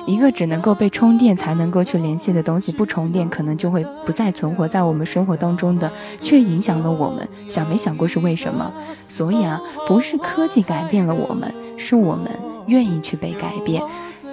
[0.07, 7.27] 一个只能够被充电才能够去联系的东西，不充电可能就会不再存活在我们生活当中的，却影响了我们。
[7.47, 8.73] 想没想过是为什么？
[9.07, 12.31] 所以啊，不是科技改变了我们，是我们
[12.65, 13.83] 愿意去被改变。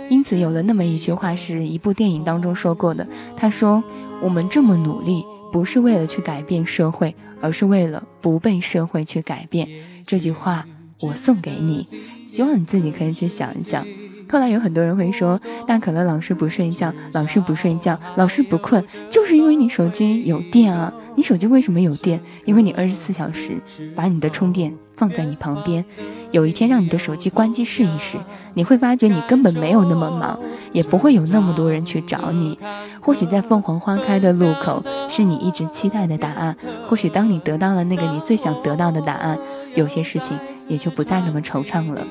[0.09, 3.07] 因此有了那么一句话，是一部电影当中说过的。
[3.37, 3.83] 他说
[4.23, 9.69] ：“我们这么努力，不是为了去改变社会，而是为了不被社会去改变。”
[10.05, 10.65] 这句话
[11.03, 11.85] 我送给你，
[12.29, 13.85] 希望你自己可以去想一想。
[14.29, 20.93] 后来有很多人会说，大可乐老是不睡觉，老是不睡觉，老是不困，就是因为你手机有电啊！
[21.15, 22.21] 你手机为什么有电？
[22.45, 23.61] 因为你二十四小时
[23.95, 25.85] 把你的充电放在你旁边。
[26.33, 28.19] 有一天让你的手机关机试一试，
[28.55, 30.39] 你会发觉你根本没有那么忙，
[30.73, 32.59] 也不会有那么多人去找你。
[33.01, 36.57] 或许在凤凰花开的路口，是你一直期待的答案。
[36.89, 39.39] 或许当你得到了那个你最想得到的答案，
[39.75, 40.37] 有些事情
[40.69, 42.05] 也就不再那么惆怅了。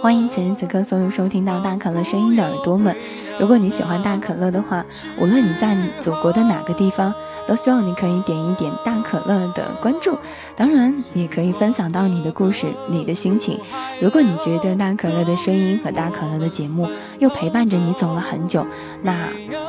[0.00, 2.96] 欢迎此时此刻所有收听到大可乐声音的耳朵们。
[3.40, 4.84] 如果你喜欢大可乐的话，
[5.18, 7.12] 无论你在祖国的哪个地方，
[7.48, 10.18] 都希望你可以点一点大可乐的关注。
[10.54, 13.58] 当然，也可以分享到你的故事、你的心情。
[14.02, 16.86] 如果你觉得大可乐的声音和大可乐的节目
[17.18, 18.66] 又陪伴着你走了很久，
[19.02, 19.14] 那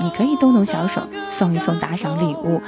[0.01, 2.61] 你可以动动小手送一送打赏礼物。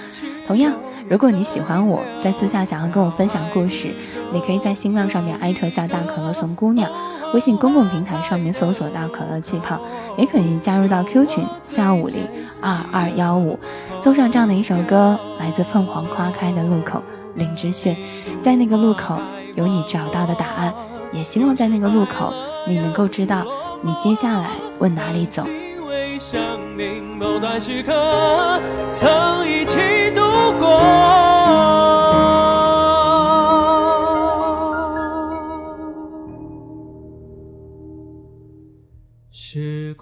[0.47, 0.73] 同样，
[1.09, 3.89] 如果你喜欢我，在私下想要跟我分享故事，
[4.31, 6.89] 你可以在新浪上面艾特下大可乐送姑娘。
[7.33, 9.79] 微信公共平台上面搜索到可乐气泡，
[10.17, 12.27] 也可以加入到 Q 群三五零
[12.61, 13.59] 二二幺五，
[14.03, 17.01] 送上这样的一首歌，来自凤凰花开的路口，
[17.33, 17.97] 林志炫，
[18.43, 19.17] 在那个路口
[19.55, 20.73] 有你找到的答案，
[21.11, 22.31] 也希望在那个路口
[22.67, 23.43] 你能够知道
[23.81, 25.43] 你接下来往哪里走。
[28.93, 30.21] 曾一起度
[30.59, 32.02] 过。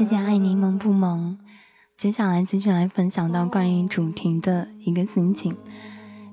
[0.00, 1.36] 谢谢爱柠檬不萌。
[1.98, 5.54] 接下来继续来分享到关于主题的一个心情，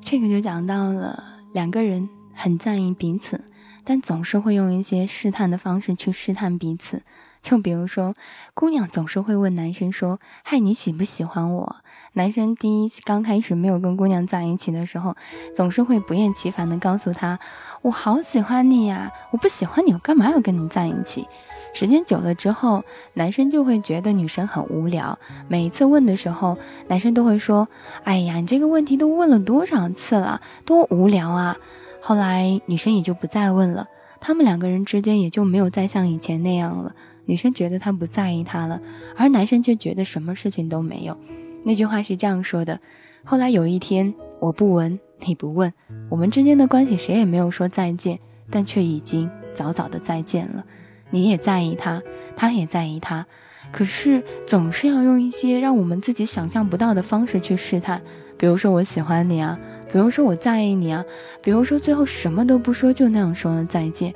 [0.01, 3.43] 这个就讲到了两个人很在意彼此，
[3.83, 7.01] 但总是会用一些试探的方式去试探彼此。
[7.41, 8.15] 就比如说，
[8.53, 11.75] 姑娘总是会问男生说：“嗨，你喜不喜欢我？”
[12.13, 15.17] 男生第一刚开始没有跟姑娘在一起的时候，
[15.57, 17.37] 总是会不厌其烦的告诉她
[17.83, 21.27] ：“我好喜欢你呀，我不喜欢你，我干嘛要跟你在一起？”
[21.73, 25.19] 时间久了之后，男生就会觉得女生很无聊。
[25.47, 26.57] 每一次问的时候，
[26.87, 27.67] 男生都会说
[28.03, 31.57] ：“哎呀，你这个问题都问了多少次了，多无聊啊！”
[32.01, 33.87] 后来女生也就不再问了，
[34.19, 36.95] 他们两个人之间也就没有再像以前那样了。
[37.25, 38.81] 女生觉得他不在意她了，
[39.15, 41.17] 而男生却觉得什么事情都没有。
[41.63, 42.79] 那句话是这样说的：
[43.23, 45.71] 后来有一天，我不闻，你不问，
[46.09, 48.17] 我们之间的关系谁也没有说再见，
[48.49, 50.63] 但却已经早早的再见了。
[51.09, 52.01] 你也在意他，
[52.35, 53.25] 他也在意他，
[53.71, 58.01] 可是总是要用一些让我们自己想象不到的方式去试探，
[58.37, 59.57] 比如说我喜欢你啊，
[59.91, 61.03] 比如说我在意你啊，
[61.41, 64.13] 比如说最后什么都不说就那样说了再见。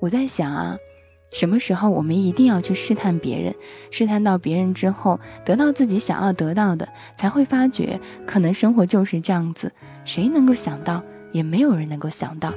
[0.00, 0.76] 我在想啊，
[1.30, 3.54] 什么时候我们一定要去试探别人，
[3.90, 9.72] 试探到别人之后得到自己想要得到的，才会发觉可能生活就是这样子，
[10.04, 12.52] 谁能够想到，也没有人能够想到。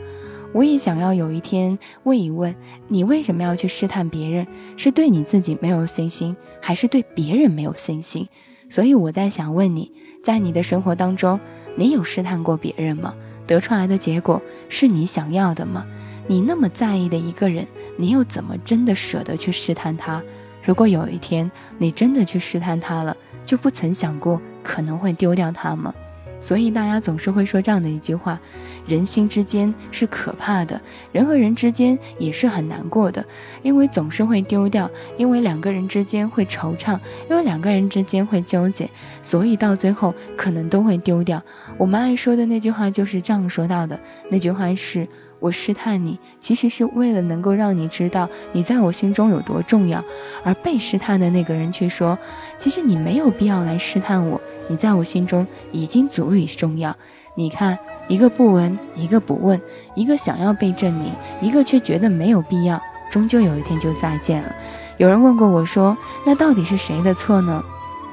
[0.53, 2.55] 我也想要有一天问一问
[2.87, 4.47] 你，为什么要去试探别人？
[4.75, 8.27] 是对你自己没有信心，还是对别人没有信心？
[8.69, 9.91] 所以我在想问你，
[10.23, 11.39] 在你的生活当中，
[11.75, 13.13] 你有试探过别人吗？
[13.45, 15.85] 得出来的结果是你想要的吗？
[16.27, 17.67] 你那么在意的一个人，
[17.97, 20.21] 你又怎么真的舍得去试探他？
[20.63, 25.93] 如果有一天你真的去试探他了，就不曾想过可能会丢掉他吗？
[26.41, 28.39] 所以大家总是会说这样的一句话。
[28.87, 30.79] 人心之间是可怕的，
[31.11, 33.23] 人和人之间也是很难过的，
[33.61, 36.97] 因为总是会丢掉，因为两个人之间会惆怅，
[37.29, 38.89] 因为两个人之间会纠结，
[39.21, 41.43] 所以到最后可能都会丢掉。
[41.77, 43.99] 我们爱说的那句话就是这样说到的，
[44.31, 45.05] 那句话是
[45.39, 50.01] 我试探你，其实是为了能够让你知道你在我心中有多重要，
[50.45, 52.17] 而被试探的那个人却说，
[52.57, 56.95] 其实你没有必要来试探我，你在我心中已经足以重要。
[57.35, 57.77] 你看。
[58.07, 59.59] 一个不闻，一个不问，
[59.95, 62.81] 一个想要被证明，一个却觉得没有必要，
[63.11, 64.55] 终究有一天就再见了。
[64.97, 65.95] 有人问过我说
[66.25, 67.63] ：“那到底是谁的错呢？”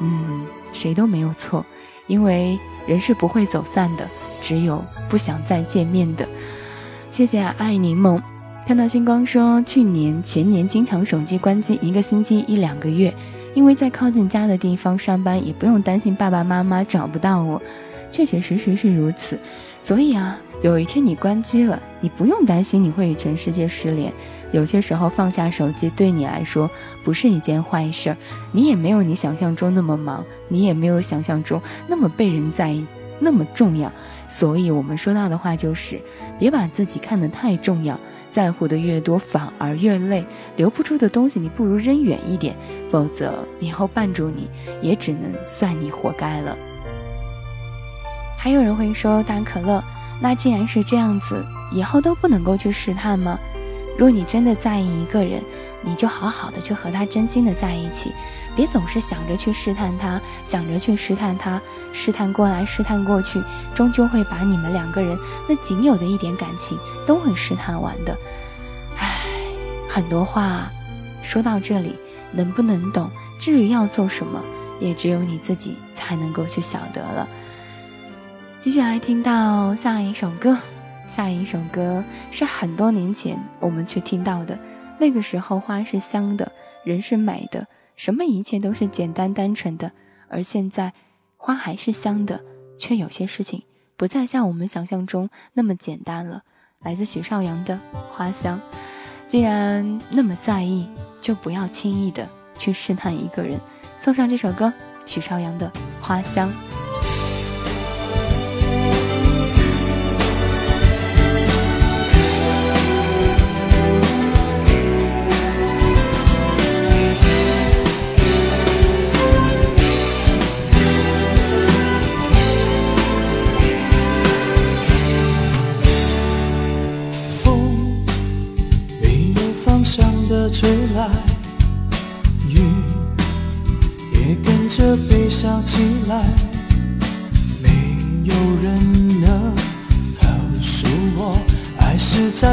[0.03, 1.65] 嗯，谁都没有错，
[2.09, 4.07] 因为人是不会走散的，
[4.43, 6.27] 只有不想再见面的。
[7.11, 8.21] 谢谢啊爱柠檬，
[8.67, 13.15] 看到星光说，去年前年经常手机关机一个星期一两个月，
[13.55, 17.63] 因为在靠近家的地方上班，也不用担心爸爸妈妈找不到我。
[18.11, 19.39] 确确实实是如此。
[19.85, 24.11] 所以啊，有一天你关机了，你不用担心你会与全世界失联。
[24.51, 26.71] 有些时候放下手机对你来说
[27.05, 28.17] 不是一件坏事儿，
[28.51, 32.87] 你也没有你想象中那么忙，你也没有想象中那么被人在意，
[33.19, 33.93] 那么重要。
[34.27, 36.01] 所以我们说到的话就是，
[36.39, 40.25] 别把自己看得太重要，在乎的越多反而越累，
[40.57, 42.57] 留不住的东西你不如扔远一点，
[42.91, 44.49] 否则以后绊住你
[44.81, 46.57] 也只能算你活该了。
[48.45, 49.83] 还有人会说大可乐，
[50.21, 51.43] 那既然是这样子，
[51.73, 53.39] 以后都不能够去试探吗？
[53.97, 55.43] 如果你真的在意一个人，
[55.81, 58.13] 你就好好的去和他真心的在一起，
[58.55, 61.59] 别总是想着去试探他，想着去试探他，
[61.95, 63.43] 试探过来试探过去，
[63.75, 65.19] 终究会把你们两个人
[65.49, 68.15] 那仅有的一点感情都会试探完的。
[68.99, 69.23] 唉，
[69.89, 70.71] 很多话
[71.23, 71.99] 说到这里，
[72.31, 73.11] 能不能懂？
[73.39, 74.39] 至于要做什么，
[74.81, 77.27] 也只有你自己才能够去晓得了。
[78.65, 80.57] 继续来听到下一首歌，
[81.07, 84.59] 下一首歌是很多年前我们去听到的。
[84.99, 86.51] 那个时候花是香的，
[86.83, 89.93] 人是美的，什么一切都是简单单纯的。
[90.29, 90.95] 而现在
[91.37, 92.41] 花还是香的，
[92.79, 93.63] 却有些事情
[93.99, 96.41] 不再像我们想象中那么简单了。
[96.79, 98.59] 来自许绍洋的花香，
[99.29, 100.89] 既然那么在意，
[101.21, 102.27] 就不要轻易的
[102.59, 103.61] 去试探一个人。
[104.01, 104.73] 送上这首歌，
[105.05, 106.51] 许绍洋的花香。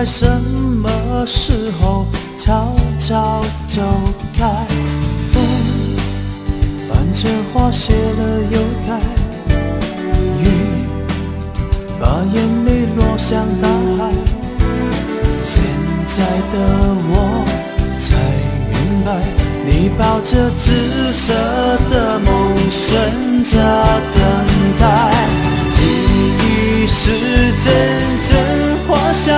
[0.01, 0.89] 在什么
[1.27, 3.83] 时候悄悄走
[4.35, 4.47] 开。
[5.31, 5.43] 风
[6.89, 8.99] 伴着花谢了又开，
[10.41, 10.43] 雨
[11.99, 14.11] 把眼泪落向大海。
[15.45, 15.61] 现
[16.07, 16.15] 在
[16.51, 16.57] 的
[17.11, 17.45] 我。
[17.99, 18.17] 才
[18.71, 19.21] 明白，
[19.67, 21.31] 你抱着紫色
[21.91, 23.51] 的梦，顺着
[24.15, 24.19] 等
[24.79, 24.83] 待。
[25.75, 25.79] 记
[26.41, 27.01] 忆是
[27.63, 27.67] 阵
[28.27, 28.31] 阵
[28.87, 29.37] 花香，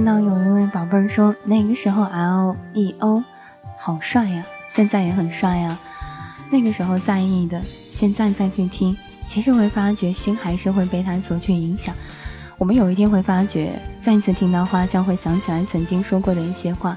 [0.00, 3.22] 看到有一位宝贝儿说，那个时候 L E O
[3.76, 5.78] 好帅呀，现在也很帅呀。
[6.48, 7.60] 那个时候在意的。
[7.92, 8.96] 现在再去听，
[9.26, 11.94] 其实会发觉心还是会被他所去影响。
[12.56, 16.96] 我们有一天会发觉，再一次听到花香，会想起来曾经说过的一些话。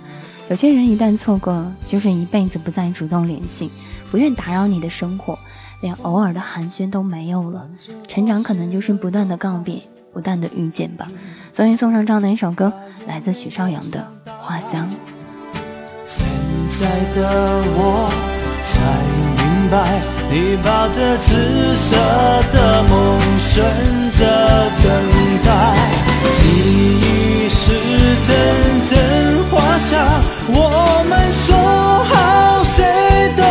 [0.50, 3.70] 有些人一旦错过，就是一辈子不再主动联系，
[4.12, 5.38] 不愿打扰你的生活，
[5.82, 7.68] 连偶尔的寒暄都没有了。
[8.08, 9.82] 成长可能就是不断的告别，
[10.14, 11.12] 不断的遇见吧。
[11.52, 12.72] 所以送上这样的一首歌，
[13.08, 14.00] 来自许绍洋的
[14.40, 14.90] 《花香》。
[16.06, 16.26] 现
[16.70, 18.10] 在的我
[18.64, 18.72] 才
[19.36, 21.96] 明白，你抱着紫色
[22.54, 23.64] 的梦，选
[24.12, 24.26] 择
[24.84, 24.86] 等
[25.44, 25.48] 待。
[26.32, 26.40] 记
[27.02, 27.62] 忆是
[28.24, 28.30] 阵
[28.90, 28.92] 阵
[29.50, 29.92] 花香，
[30.50, 31.46] 我们说
[32.06, 32.78] 好谁
[33.36, 33.44] 都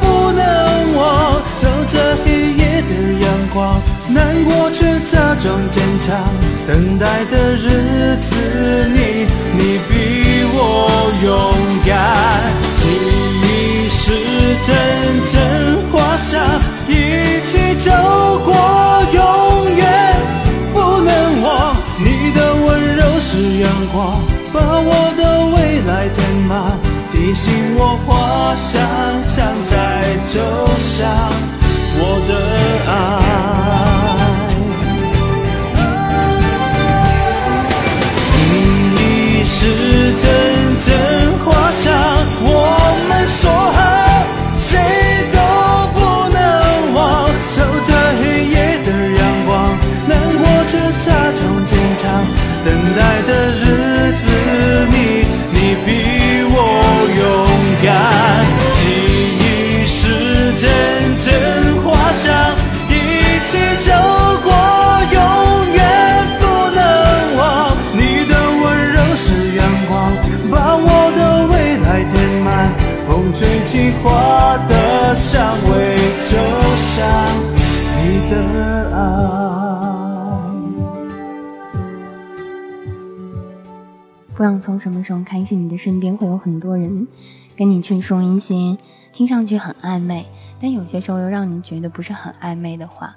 [0.00, 0.40] 不能
[0.96, 1.00] 忘。
[1.56, 2.90] 守着黑夜的
[3.20, 6.08] 阳光，难过却假装坚强。
[6.66, 7.64] 等待的日
[11.22, 11.52] 勇
[11.86, 11.90] 敢。
[12.76, 12.82] 记
[13.42, 14.04] 忆是
[14.66, 14.68] 阵
[15.32, 15.34] 阵
[15.92, 16.40] 花香，
[16.88, 16.90] 一
[17.46, 17.90] 起走
[18.44, 18.48] 过，
[19.12, 19.82] 永远
[20.72, 21.76] 不能忘。
[21.98, 24.20] 你的温柔是阳光，
[24.52, 25.20] 把我的
[25.54, 26.18] 未来填
[26.48, 26.78] 满，
[27.12, 28.80] 提醒我花香
[29.28, 29.36] 常
[29.70, 30.40] 在，就
[30.78, 30.98] 像
[84.60, 87.06] 从什么时候开始，你的身边会有很多人
[87.56, 88.76] 跟你去说一些
[89.12, 90.26] 听上去很暧昧，
[90.60, 93.16] 但有些时候又让你觉得不是很暧昧的话。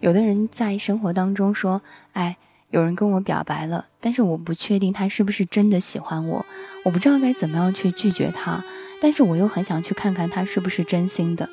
[0.00, 1.80] 有的人在生活当中说
[2.12, 2.36] ：“哎，
[2.70, 6.44] 有人跟我表白了，但是我不确定他是不是真的喜欢我，
[6.84, 8.62] 我不知道该怎么样去拒绝他，
[9.00, 11.48] 但是我又很想去看看他是不是真心的。”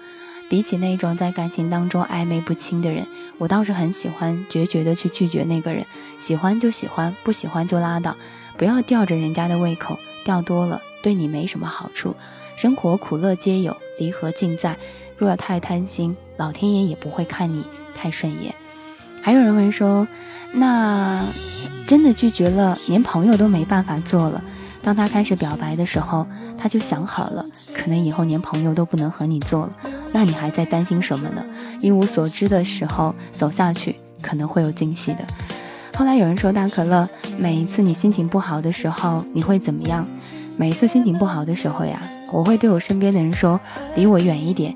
[0.49, 3.07] 比起那种在感情当中暧昧不清的人，
[3.37, 5.85] 我倒是很喜欢决绝的去拒绝那个人。
[6.19, 8.17] 喜欢就喜欢，不喜欢就拉倒，
[8.61, 12.15] 不要吊着人家的胃口，吊多了对你没什么好处。
[12.55, 14.77] 生活苦乐皆有，离合尽在。
[15.17, 17.65] 若要太贪心，老天爷也不会看你
[17.97, 18.53] 太顺眼。
[19.19, 20.07] 还有人会说，
[20.53, 21.25] 那
[21.87, 24.43] 真的拒绝了，连朋友都没办法做了。
[24.83, 27.43] 当他开始表白的时候，他就想好了，
[27.73, 29.73] 可能以后连朋友都不能和你做了。
[30.11, 31.43] 那你还在担心什么呢？
[31.81, 35.25] 一无所知的时候走下去，可能会有惊喜的。
[35.95, 37.09] 后来有人说，大可乐，
[37.41, 40.07] 每一次你心情不好的时候，你会怎么样？
[40.57, 41.99] 每一次心情不好的时候呀，
[42.31, 43.59] 我会对我身边的人说，
[43.95, 44.75] 离我远一点。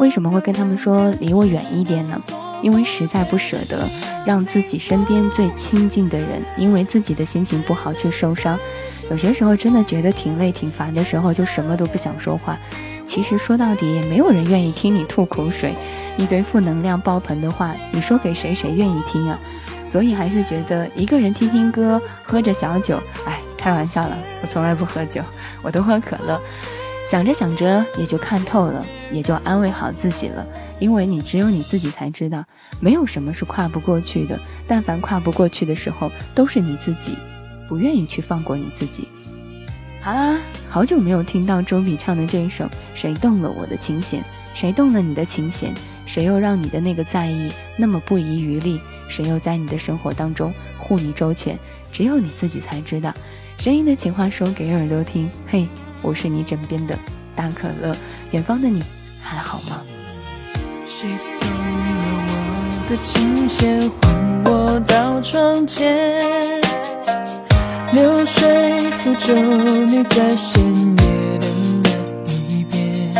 [0.00, 2.20] 为什么会跟他们说离我远一点呢？
[2.60, 3.88] 因为实在不舍得
[4.26, 8.58] 让自己身边最亲近的人，因为自己的心情不好去受伤。
[9.08, 12.58] 有些时候真的觉得挺累挺烦的时候，就什么都不想说话。
[13.06, 15.72] 其实说到底，也没有人愿意听你吐口水，
[16.16, 19.38] 一堆负能量爆棚的话，你说给谁，谁愿意听啊？
[19.92, 25.20] 所以还是觉得一个人听听歌，喝着小酒，哎，开玩笑了，我从来不喝酒，
[25.62, 26.40] 我都喝可乐。
[27.10, 28.82] 想着想着也就看透了，
[29.12, 30.46] 也就安慰好自己了。
[30.78, 32.42] 因为你只有你自己才知道，
[32.80, 34.40] 没有什么是跨不过去的。
[34.66, 37.18] 但凡跨不过去的时候，都是你自己
[37.68, 39.06] 不愿意去放过你自己。
[40.00, 40.38] 好啦，
[40.70, 42.64] 好久没有听到周笔畅的这一首
[42.94, 44.22] 《谁动了我的琴弦》，
[44.54, 45.74] 谁动了你的琴弦？
[46.06, 48.80] 谁又让你的那个在意那么不遗余力？
[49.12, 51.58] 谁又在你的生活当中护你周全？
[51.92, 53.12] 只有你自己才知道。
[53.58, 55.68] 声音的情话说给耳朵听，嘿，
[56.00, 56.98] 我是你枕边的
[57.36, 57.94] 大可乐，
[58.30, 58.82] 远方的你
[59.22, 59.82] 还好吗？
[60.86, 66.58] 谁动了我的琴弦，唤我到窗前，
[67.92, 68.48] 流水
[69.04, 70.64] 抚皱你在深
[70.96, 71.46] 夜的
[71.84, 73.14] 那一边，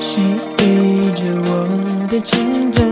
[0.00, 0.22] 谁
[0.64, 2.87] 依着我的情枕，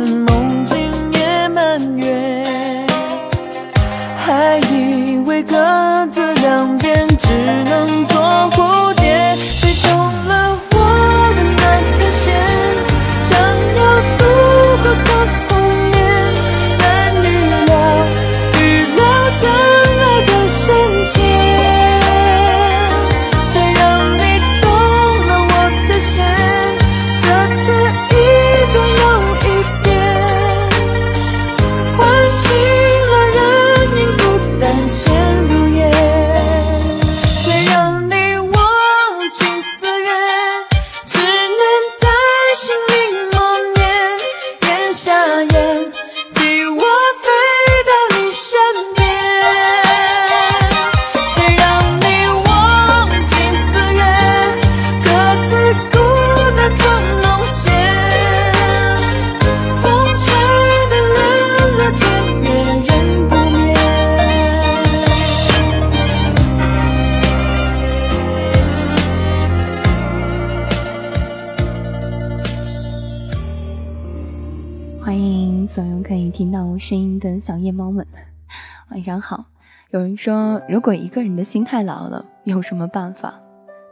[80.86, 83.34] 如果一个人的心太老了，有什么办法？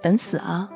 [0.01, 0.71] 等死啊！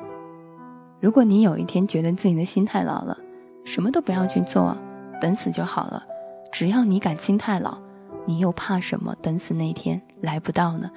[0.99, 3.17] 如果你有一天觉得自己的心太老了，
[3.63, 4.77] 什么都不要去做，
[5.21, 6.03] 等死就好了。
[6.51, 7.77] 只要你敢心太老，
[8.25, 9.15] 你又怕什么？
[9.21, 10.91] 等死那天来不到呢？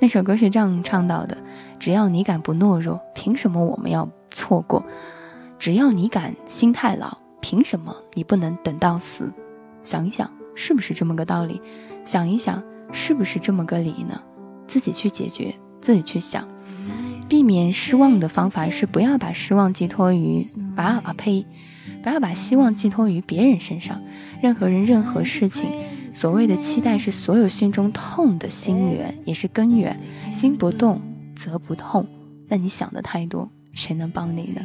[0.00, 1.36] 那首歌是这样唱到的：
[1.80, 4.80] 只要你敢不懦弱，凭什么我们要错过？
[5.58, 9.28] 只要你敢心太老，凭什么你不能等到死？
[9.82, 11.60] 想一想，是不是这么个道理？
[12.04, 12.62] 想一想，
[12.92, 14.22] 是不是这么个理呢？
[14.68, 16.46] 自己去解决，自己去想。
[17.28, 20.40] 避免失望的方法是不要把失望寄托于
[20.76, 21.44] 把啊呸，
[22.02, 24.00] 不要把希望寄托于别人身上。
[24.40, 25.68] 任何人、任何事情，
[26.12, 29.98] 所谓的期待是所有心中痛的心源，也是根源。
[30.34, 31.00] 心不动
[31.34, 32.06] 则不痛。
[32.48, 34.62] 那你想的太多，谁能帮你呢？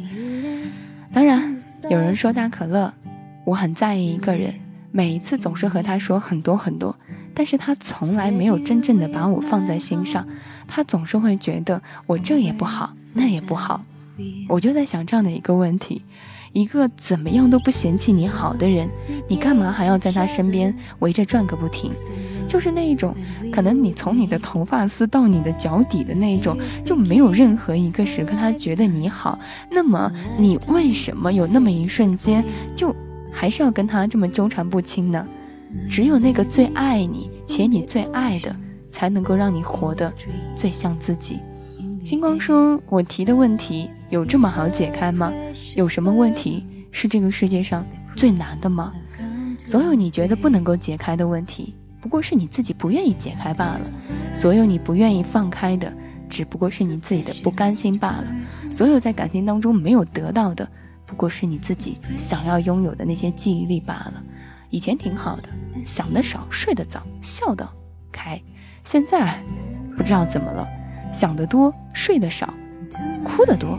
[1.12, 1.54] 当然，
[1.90, 2.92] 有人说大可乐，
[3.44, 4.54] 我很在意一个人，
[4.90, 6.96] 每一次总是和他说很多很多，
[7.34, 10.26] 但是他从来没有真正的把我放在心上。
[10.66, 13.84] 他总是会觉得我这也不好，那也不好。
[14.48, 16.02] 我就在想这样的一个问题：
[16.52, 18.88] 一个怎么样都不嫌弃你好的人，
[19.28, 21.90] 你干嘛还要在他身边围着转个不停？
[22.46, 23.14] 就是那一种，
[23.52, 29.38] 可能你从你的头发丝到你的脚底的那一种，就没有任何一个时刻他觉得你好。
[29.70, 32.44] 那么你为什么有那么一瞬间，
[32.76, 32.94] 就
[33.32, 35.26] 还是要跟他这么纠缠不清呢？
[35.88, 38.54] 只有那个最爱你且你最爱的。
[38.94, 40.14] 才能够让你活得
[40.54, 41.40] 最像自己。
[42.04, 45.32] 星光说：“我提的问题有这么好解开吗？
[45.74, 48.92] 有什么问题是这个世界上最难的吗？
[49.58, 53.80] 所有你觉得不能够解开的问题，不过是你自己不愿意解开罢了。
[54.32, 55.92] 所有你不愿意放开的，
[56.28, 58.26] 只不过是你自己的不甘心罢了。
[58.70, 60.68] 所有在感情当中没有得到的，
[61.04, 64.22] 不过是你自己想要拥有的那些记忆力罢了。
[64.74, 65.48] 以前挺好的，
[65.84, 67.64] 想得少，睡得早，笑得
[68.10, 68.42] 开。”
[68.82, 69.40] 现在
[69.96, 70.66] 不知道怎么了，
[71.12, 72.52] 想得多，睡得少，
[73.22, 73.78] 哭得多，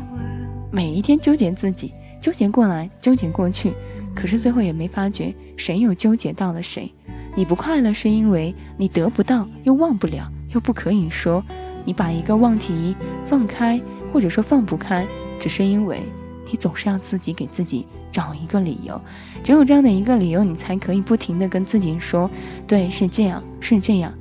[0.72, 3.74] 每一天纠结自己，纠结过来，纠结过去，
[4.16, 6.89] 可是最后也没发觉谁又纠结到了谁。
[7.36, 11.43] 你不快乐是因为你得不到，又忘不了，又不可以说。
[11.84, 12.96] 你把一个问题
[13.28, 13.82] 放开，
[14.14, 15.06] 或者说放不开，
[15.41, 16.02] 只是因为
[16.50, 19.00] 你总是要自己给自己找一个理由。
[19.46, 22.28] 只有这样的一个理由，你才可以不停的跟自己说，
[22.66, 24.12] 对，是这样，是这样。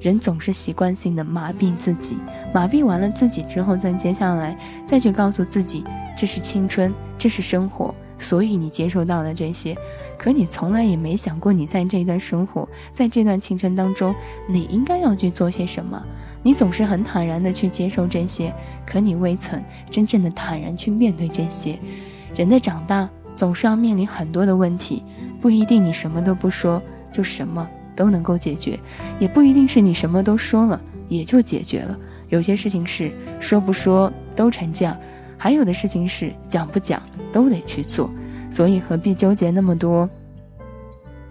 [0.00, 2.16] 人总是习惯性的麻痹自己，
[2.52, 5.84] 麻痹完了自己之后，再接下来再去告诉自己，
[6.18, 9.76] 这是青春，这是生活，所以你接受到了这些，
[10.18, 14.12] 可你从来也没想过，你在这段生活，在这段青春当中，
[14.48, 16.04] 你应该要去做些什么。
[16.42, 18.52] 你总是很坦然的去接受这些，
[18.84, 21.78] 可你未曾真正的坦然去面对这些。
[22.34, 25.02] 人的长大总是要面临很多的问题，
[25.40, 27.68] 不一定你什么都不说就什么。
[27.94, 28.80] 都能够解决，
[29.18, 30.80] 也不一定是你什么都说了
[31.10, 31.94] 也就解决了。
[32.30, 34.96] 有些事情是说不说都成这样，
[35.36, 38.10] 还有的事情是讲不讲都得去做。
[38.50, 40.08] 所以何必纠结那么多？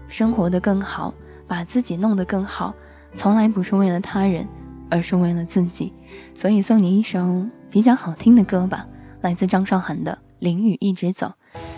[0.06, 1.12] 生活的更好，
[1.48, 2.72] 把自己弄得更好，
[3.16, 4.46] 从来不是为了他人，
[4.88, 5.92] 而是为了自己。
[6.32, 8.86] 所以送你一首比较好听的歌吧，
[9.20, 11.26] 来自张韶涵的《淋雨一直走》。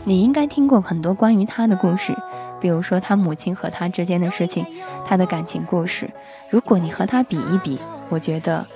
[0.04, 2.14] 你应该听过很多关于他的故事。
[2.60, 4.64] 比如说他母亲和他之间的事情，
[5.06, 6.10] 他的感情故事。
[6.48, 7.78] 如果你和他比一比，
[8.08, 8.66] 我觉得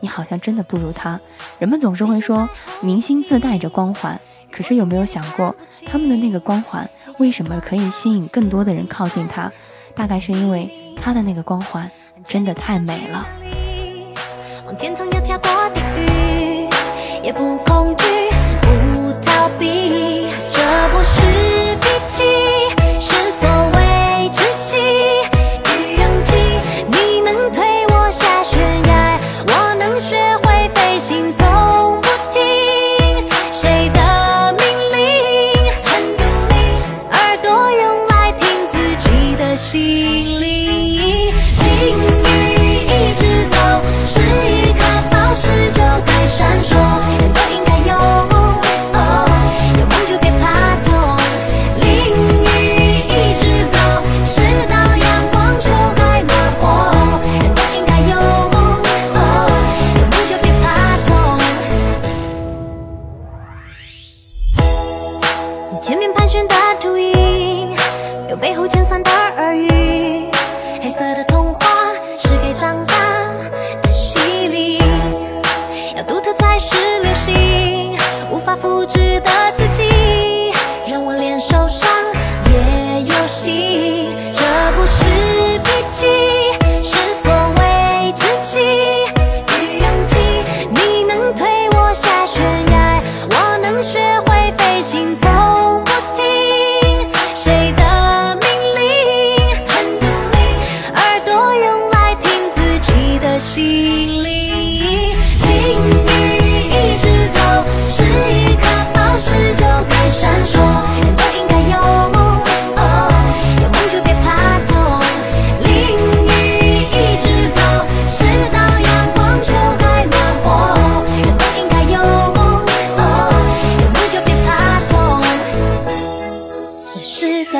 [0.00, 1.18] 你好像真的不如他。
[1.58, 2.48] 人们总是会说
[2.80, 4.20] 明星自带着光环，
[4.50, 5.54] 可是有没有想过
[5.86, 9.50] 他们的那个光环为什么可以吸引更多的人靠近他？
[9.94, 10.70] 大概是因为
[11.00, 11.90] 他的那个光环
[12.24, 13.26] 真的太美了。
[14.66, 16.68] 往前走要跳过地狱，
[17.22, 17.58] 也不，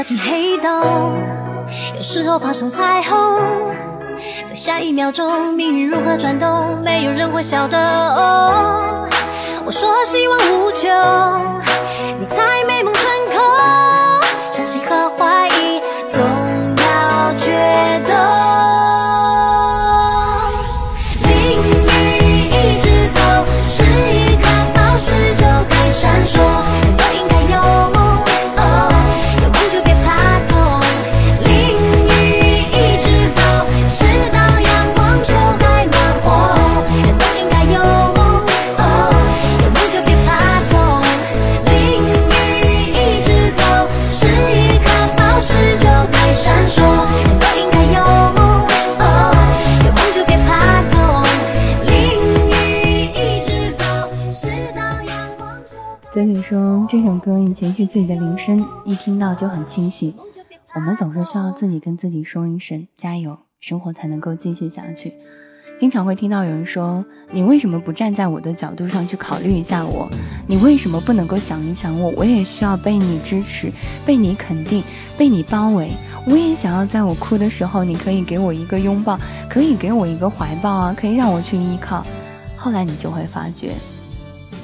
[0.02, 1.22] 掉进黑洞，
[1.94, 3.40] 有时候爬上彩虹，
[4.48, 7.78] 在下一秒钟，命运如何转动，没有人会晓得。
[9.64, 10.90] 我说希望无穷，
[12.18, 12.61] 你猜
[57.92, 60.14] 自己的铃声，一听到就很清醒。
[60.74, 65.12] 我们总是需要自己跟自己说一声加油，生活才能够继续下去。
[65.78, 70.08] 经常会听到有人说：“你为什么不站在我的角度上去考虑一下我？
[70.46, 72.10] 你为什么不能够想一想我？
[72.16, 73.70] 我也需要被你支持，
[74.06, 74.82] 被你肯定，
[75.18, 75.90] 被你包围。
[76.26, 79.18] 我也想要在我哭的时候，你可以给我一个拥抱，
[79.50, 82.02] 可以给我一个怀抱啊，可以让我去依靠。”
[82.56, 83.72] 后来你就会发觉。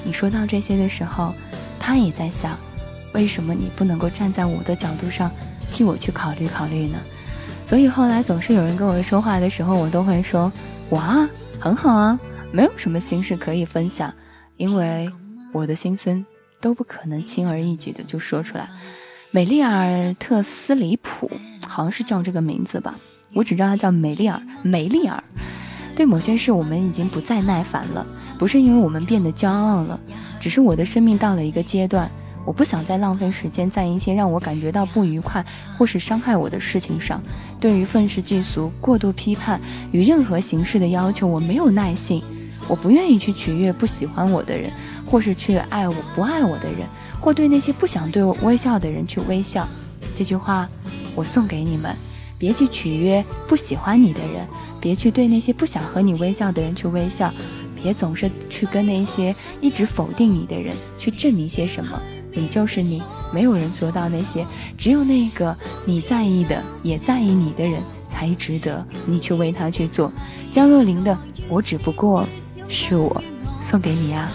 [0.03, 1.35] 你说到这些的时候，
[1.79, 2.57] 他也在想，
[3.13, 5.31] 为什么你不能够站在我的角度上
[5.73, 6.99] 替我去考虑考虑呢？
[7.67, 10.51] 所以后来总是有人跟我说话的时候，我都会说：
[10.91, 11.29] 哇，
[11.59, 12.19] 很好啊，
[12.51, 14.13] 没有什么心事可以分享，
[14.57, 15.11] 因为
[15.53, 16.25] 我的心声
[16.61, 18.69] 都不可能轻而易举的就说出来。
[19.31, 21.31] 美丽尔特斯里普
[21.67, 22.95] 好像是叫这个名字吧，
[23.35, 25.23] 我只知道他叫美丽尔，美丽尔。
[25.95, 28.07] 对某些事，我们已经不再耐烦了，
[28.39, 30.01] 不是因为我们变得骄傲了，
[30.41, 32.09] 只是我的生命到了一个阶段，
[32.49, 35.45] 我不想再浪费时间在一些让我感觉到不愉快
[35.77, 37.23] 或是伤害我的事情上。
[37.61, 39.61] 对于愤世嫉俗、过度批判
[39.93, 42.23] 与任何形式的要求，我没有耐性。
[42.67, 44.73] 我不愿意去取悦不喜欢我的人，
[45.05, 46.89] 或是去爱我不爱我的人，
[47.21, 49.69] 或对那些不想对我微笑的人去微笑。
[50.17, 50.67] 这句话，
[51.15, 51.95] 我送给你们。
[52.39, 54.47] 别去取悦不喜欢你的人，
[54.81, 57.31] 别去对那些不想和你微笑的人去微笑，
[57.83, 62.01] 别总是去跟那些一直否定你的人去证明些什么。
[62.33, 63.03] 你就是你，
[63.33, 70.13] 没有人做到那些，只有那个你在意的也在意你的人才值得你去为他去做。
[70.53, 71.13] 江若琳的
[71.49, 72.27] 《我只不过
[72.69, 73.23] 是我》，
[73.63, 74.31] 送给你啊。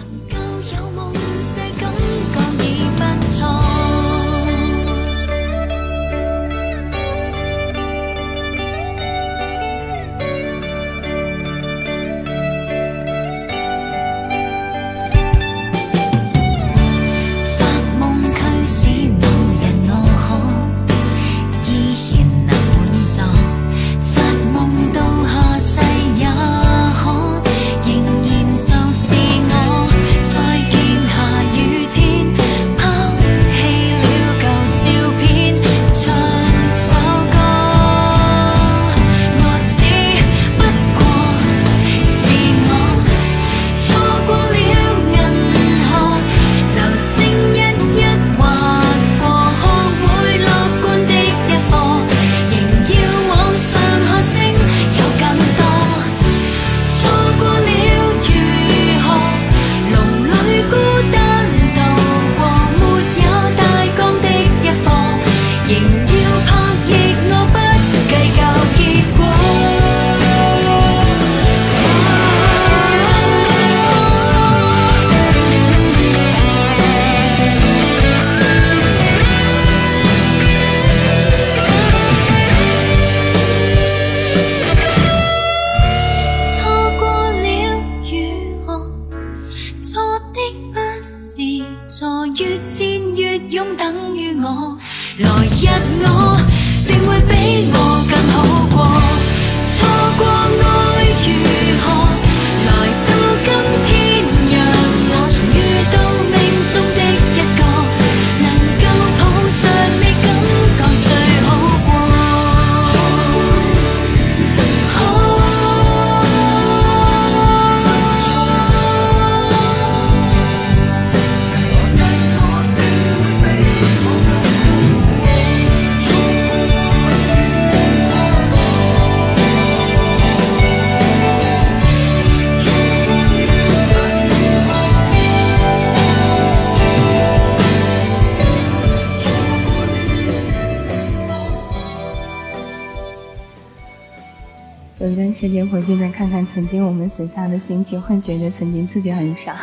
[147.16, 149.56] 曾经我们写下的心情，会觉得曾经自己很傻。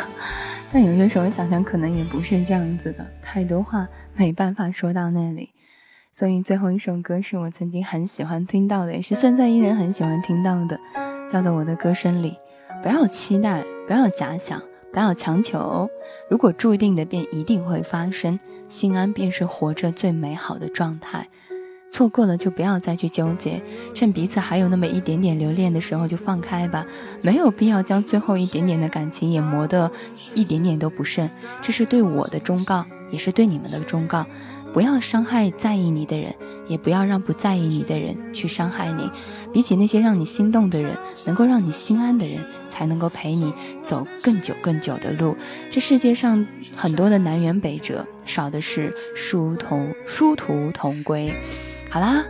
[0.73, 5.51] 但有些时候想想，可能也不是这样子的，太多话没办法说到那里。
[6.13, 10.79] 所以最后一首歌是我曾经很喜欢听到的，也是现在依然很喜欢听到的，
[11.33, 12.37] 叫做《我的歌声里》。
[12.83, 15.89] 不要期待，不要假想，不要强求。
[16.29, 18.39] 如果注定的，便一定会发生。
[18.69, 21.27] 心安便是活着最美好的状态。
[21.91, 23.61] 错过了就不要再去纠结，
[23.95, 26.87] 趁彼此还有那么一点点留恋的时候就放开吧，
[27.21, 29.91] 没有必要将最后一点点的感情也磨得
[30.35, 31.29] 一点点都不剩。
[31.61, 34.25] 这是对我的忠告，也是对你们的忠告。
[34.73, 36.33] 不要伤害在意你的人，
[36.69, 39.11] 也不要让不在意你的人去伤害你。
[39.53, 42.39] 比起那些让你心动的人，能够让你心安的人，
[42.69, 45.37] 才能够陪你走更久更久的路。
[45.73, 51.33] 这世界上很多的南辕北辙，少的是殊途殊途同归。
[51.93, 52.25] 好啦，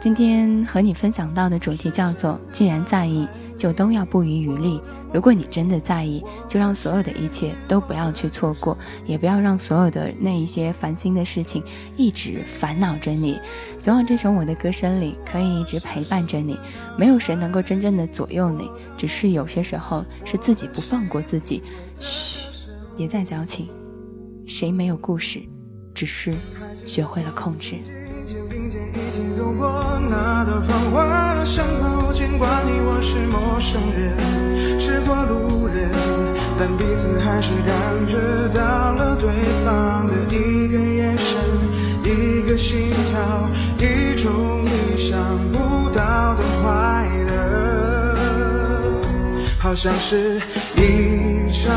[0.00, 4.82] 今天和你分享到的主题叫做：既然在意，就都要不遗余力。
[5.12, 8.76] 如果你真的在意，就让所有的一切都不要去错过，
[9.06, 11.62] 也不要让所有的那一些烦心的事情
[11.96, 13.38] 一直烦恼着你。
[13.78, 16.58] 希望这首我的歌声里可以一直陪伴着你。
[16.98, 21.62] 没有谁能够真正的左右你，只是有些时候是自己不放过自己。
[22.00, 22.40] 嘘，
[22.96, 23.68] 别再矫情。
[24.44, 25.40] 谁没有故事，
[25.94, 26.34] 只是
[26.84, 27.76] 学会了控制。
[28.68, 34.14] 一起走过那段繁华巷口，尽管你我是陌生人，
[34.78, 35.88] 是过路人，
[36.58, 38.18] 但彼此还是感觉
[38.52, 39.30] 到了对
[39.64, 41.40] 方的一个眼神，
[42.04, 43.48] 一个心跳，
[43.78, 45.18] 一种意想
[45.50, 48.14] 不到的快乐，
[49.58, 50.38] 好像是
[50.76, 51.72] 一场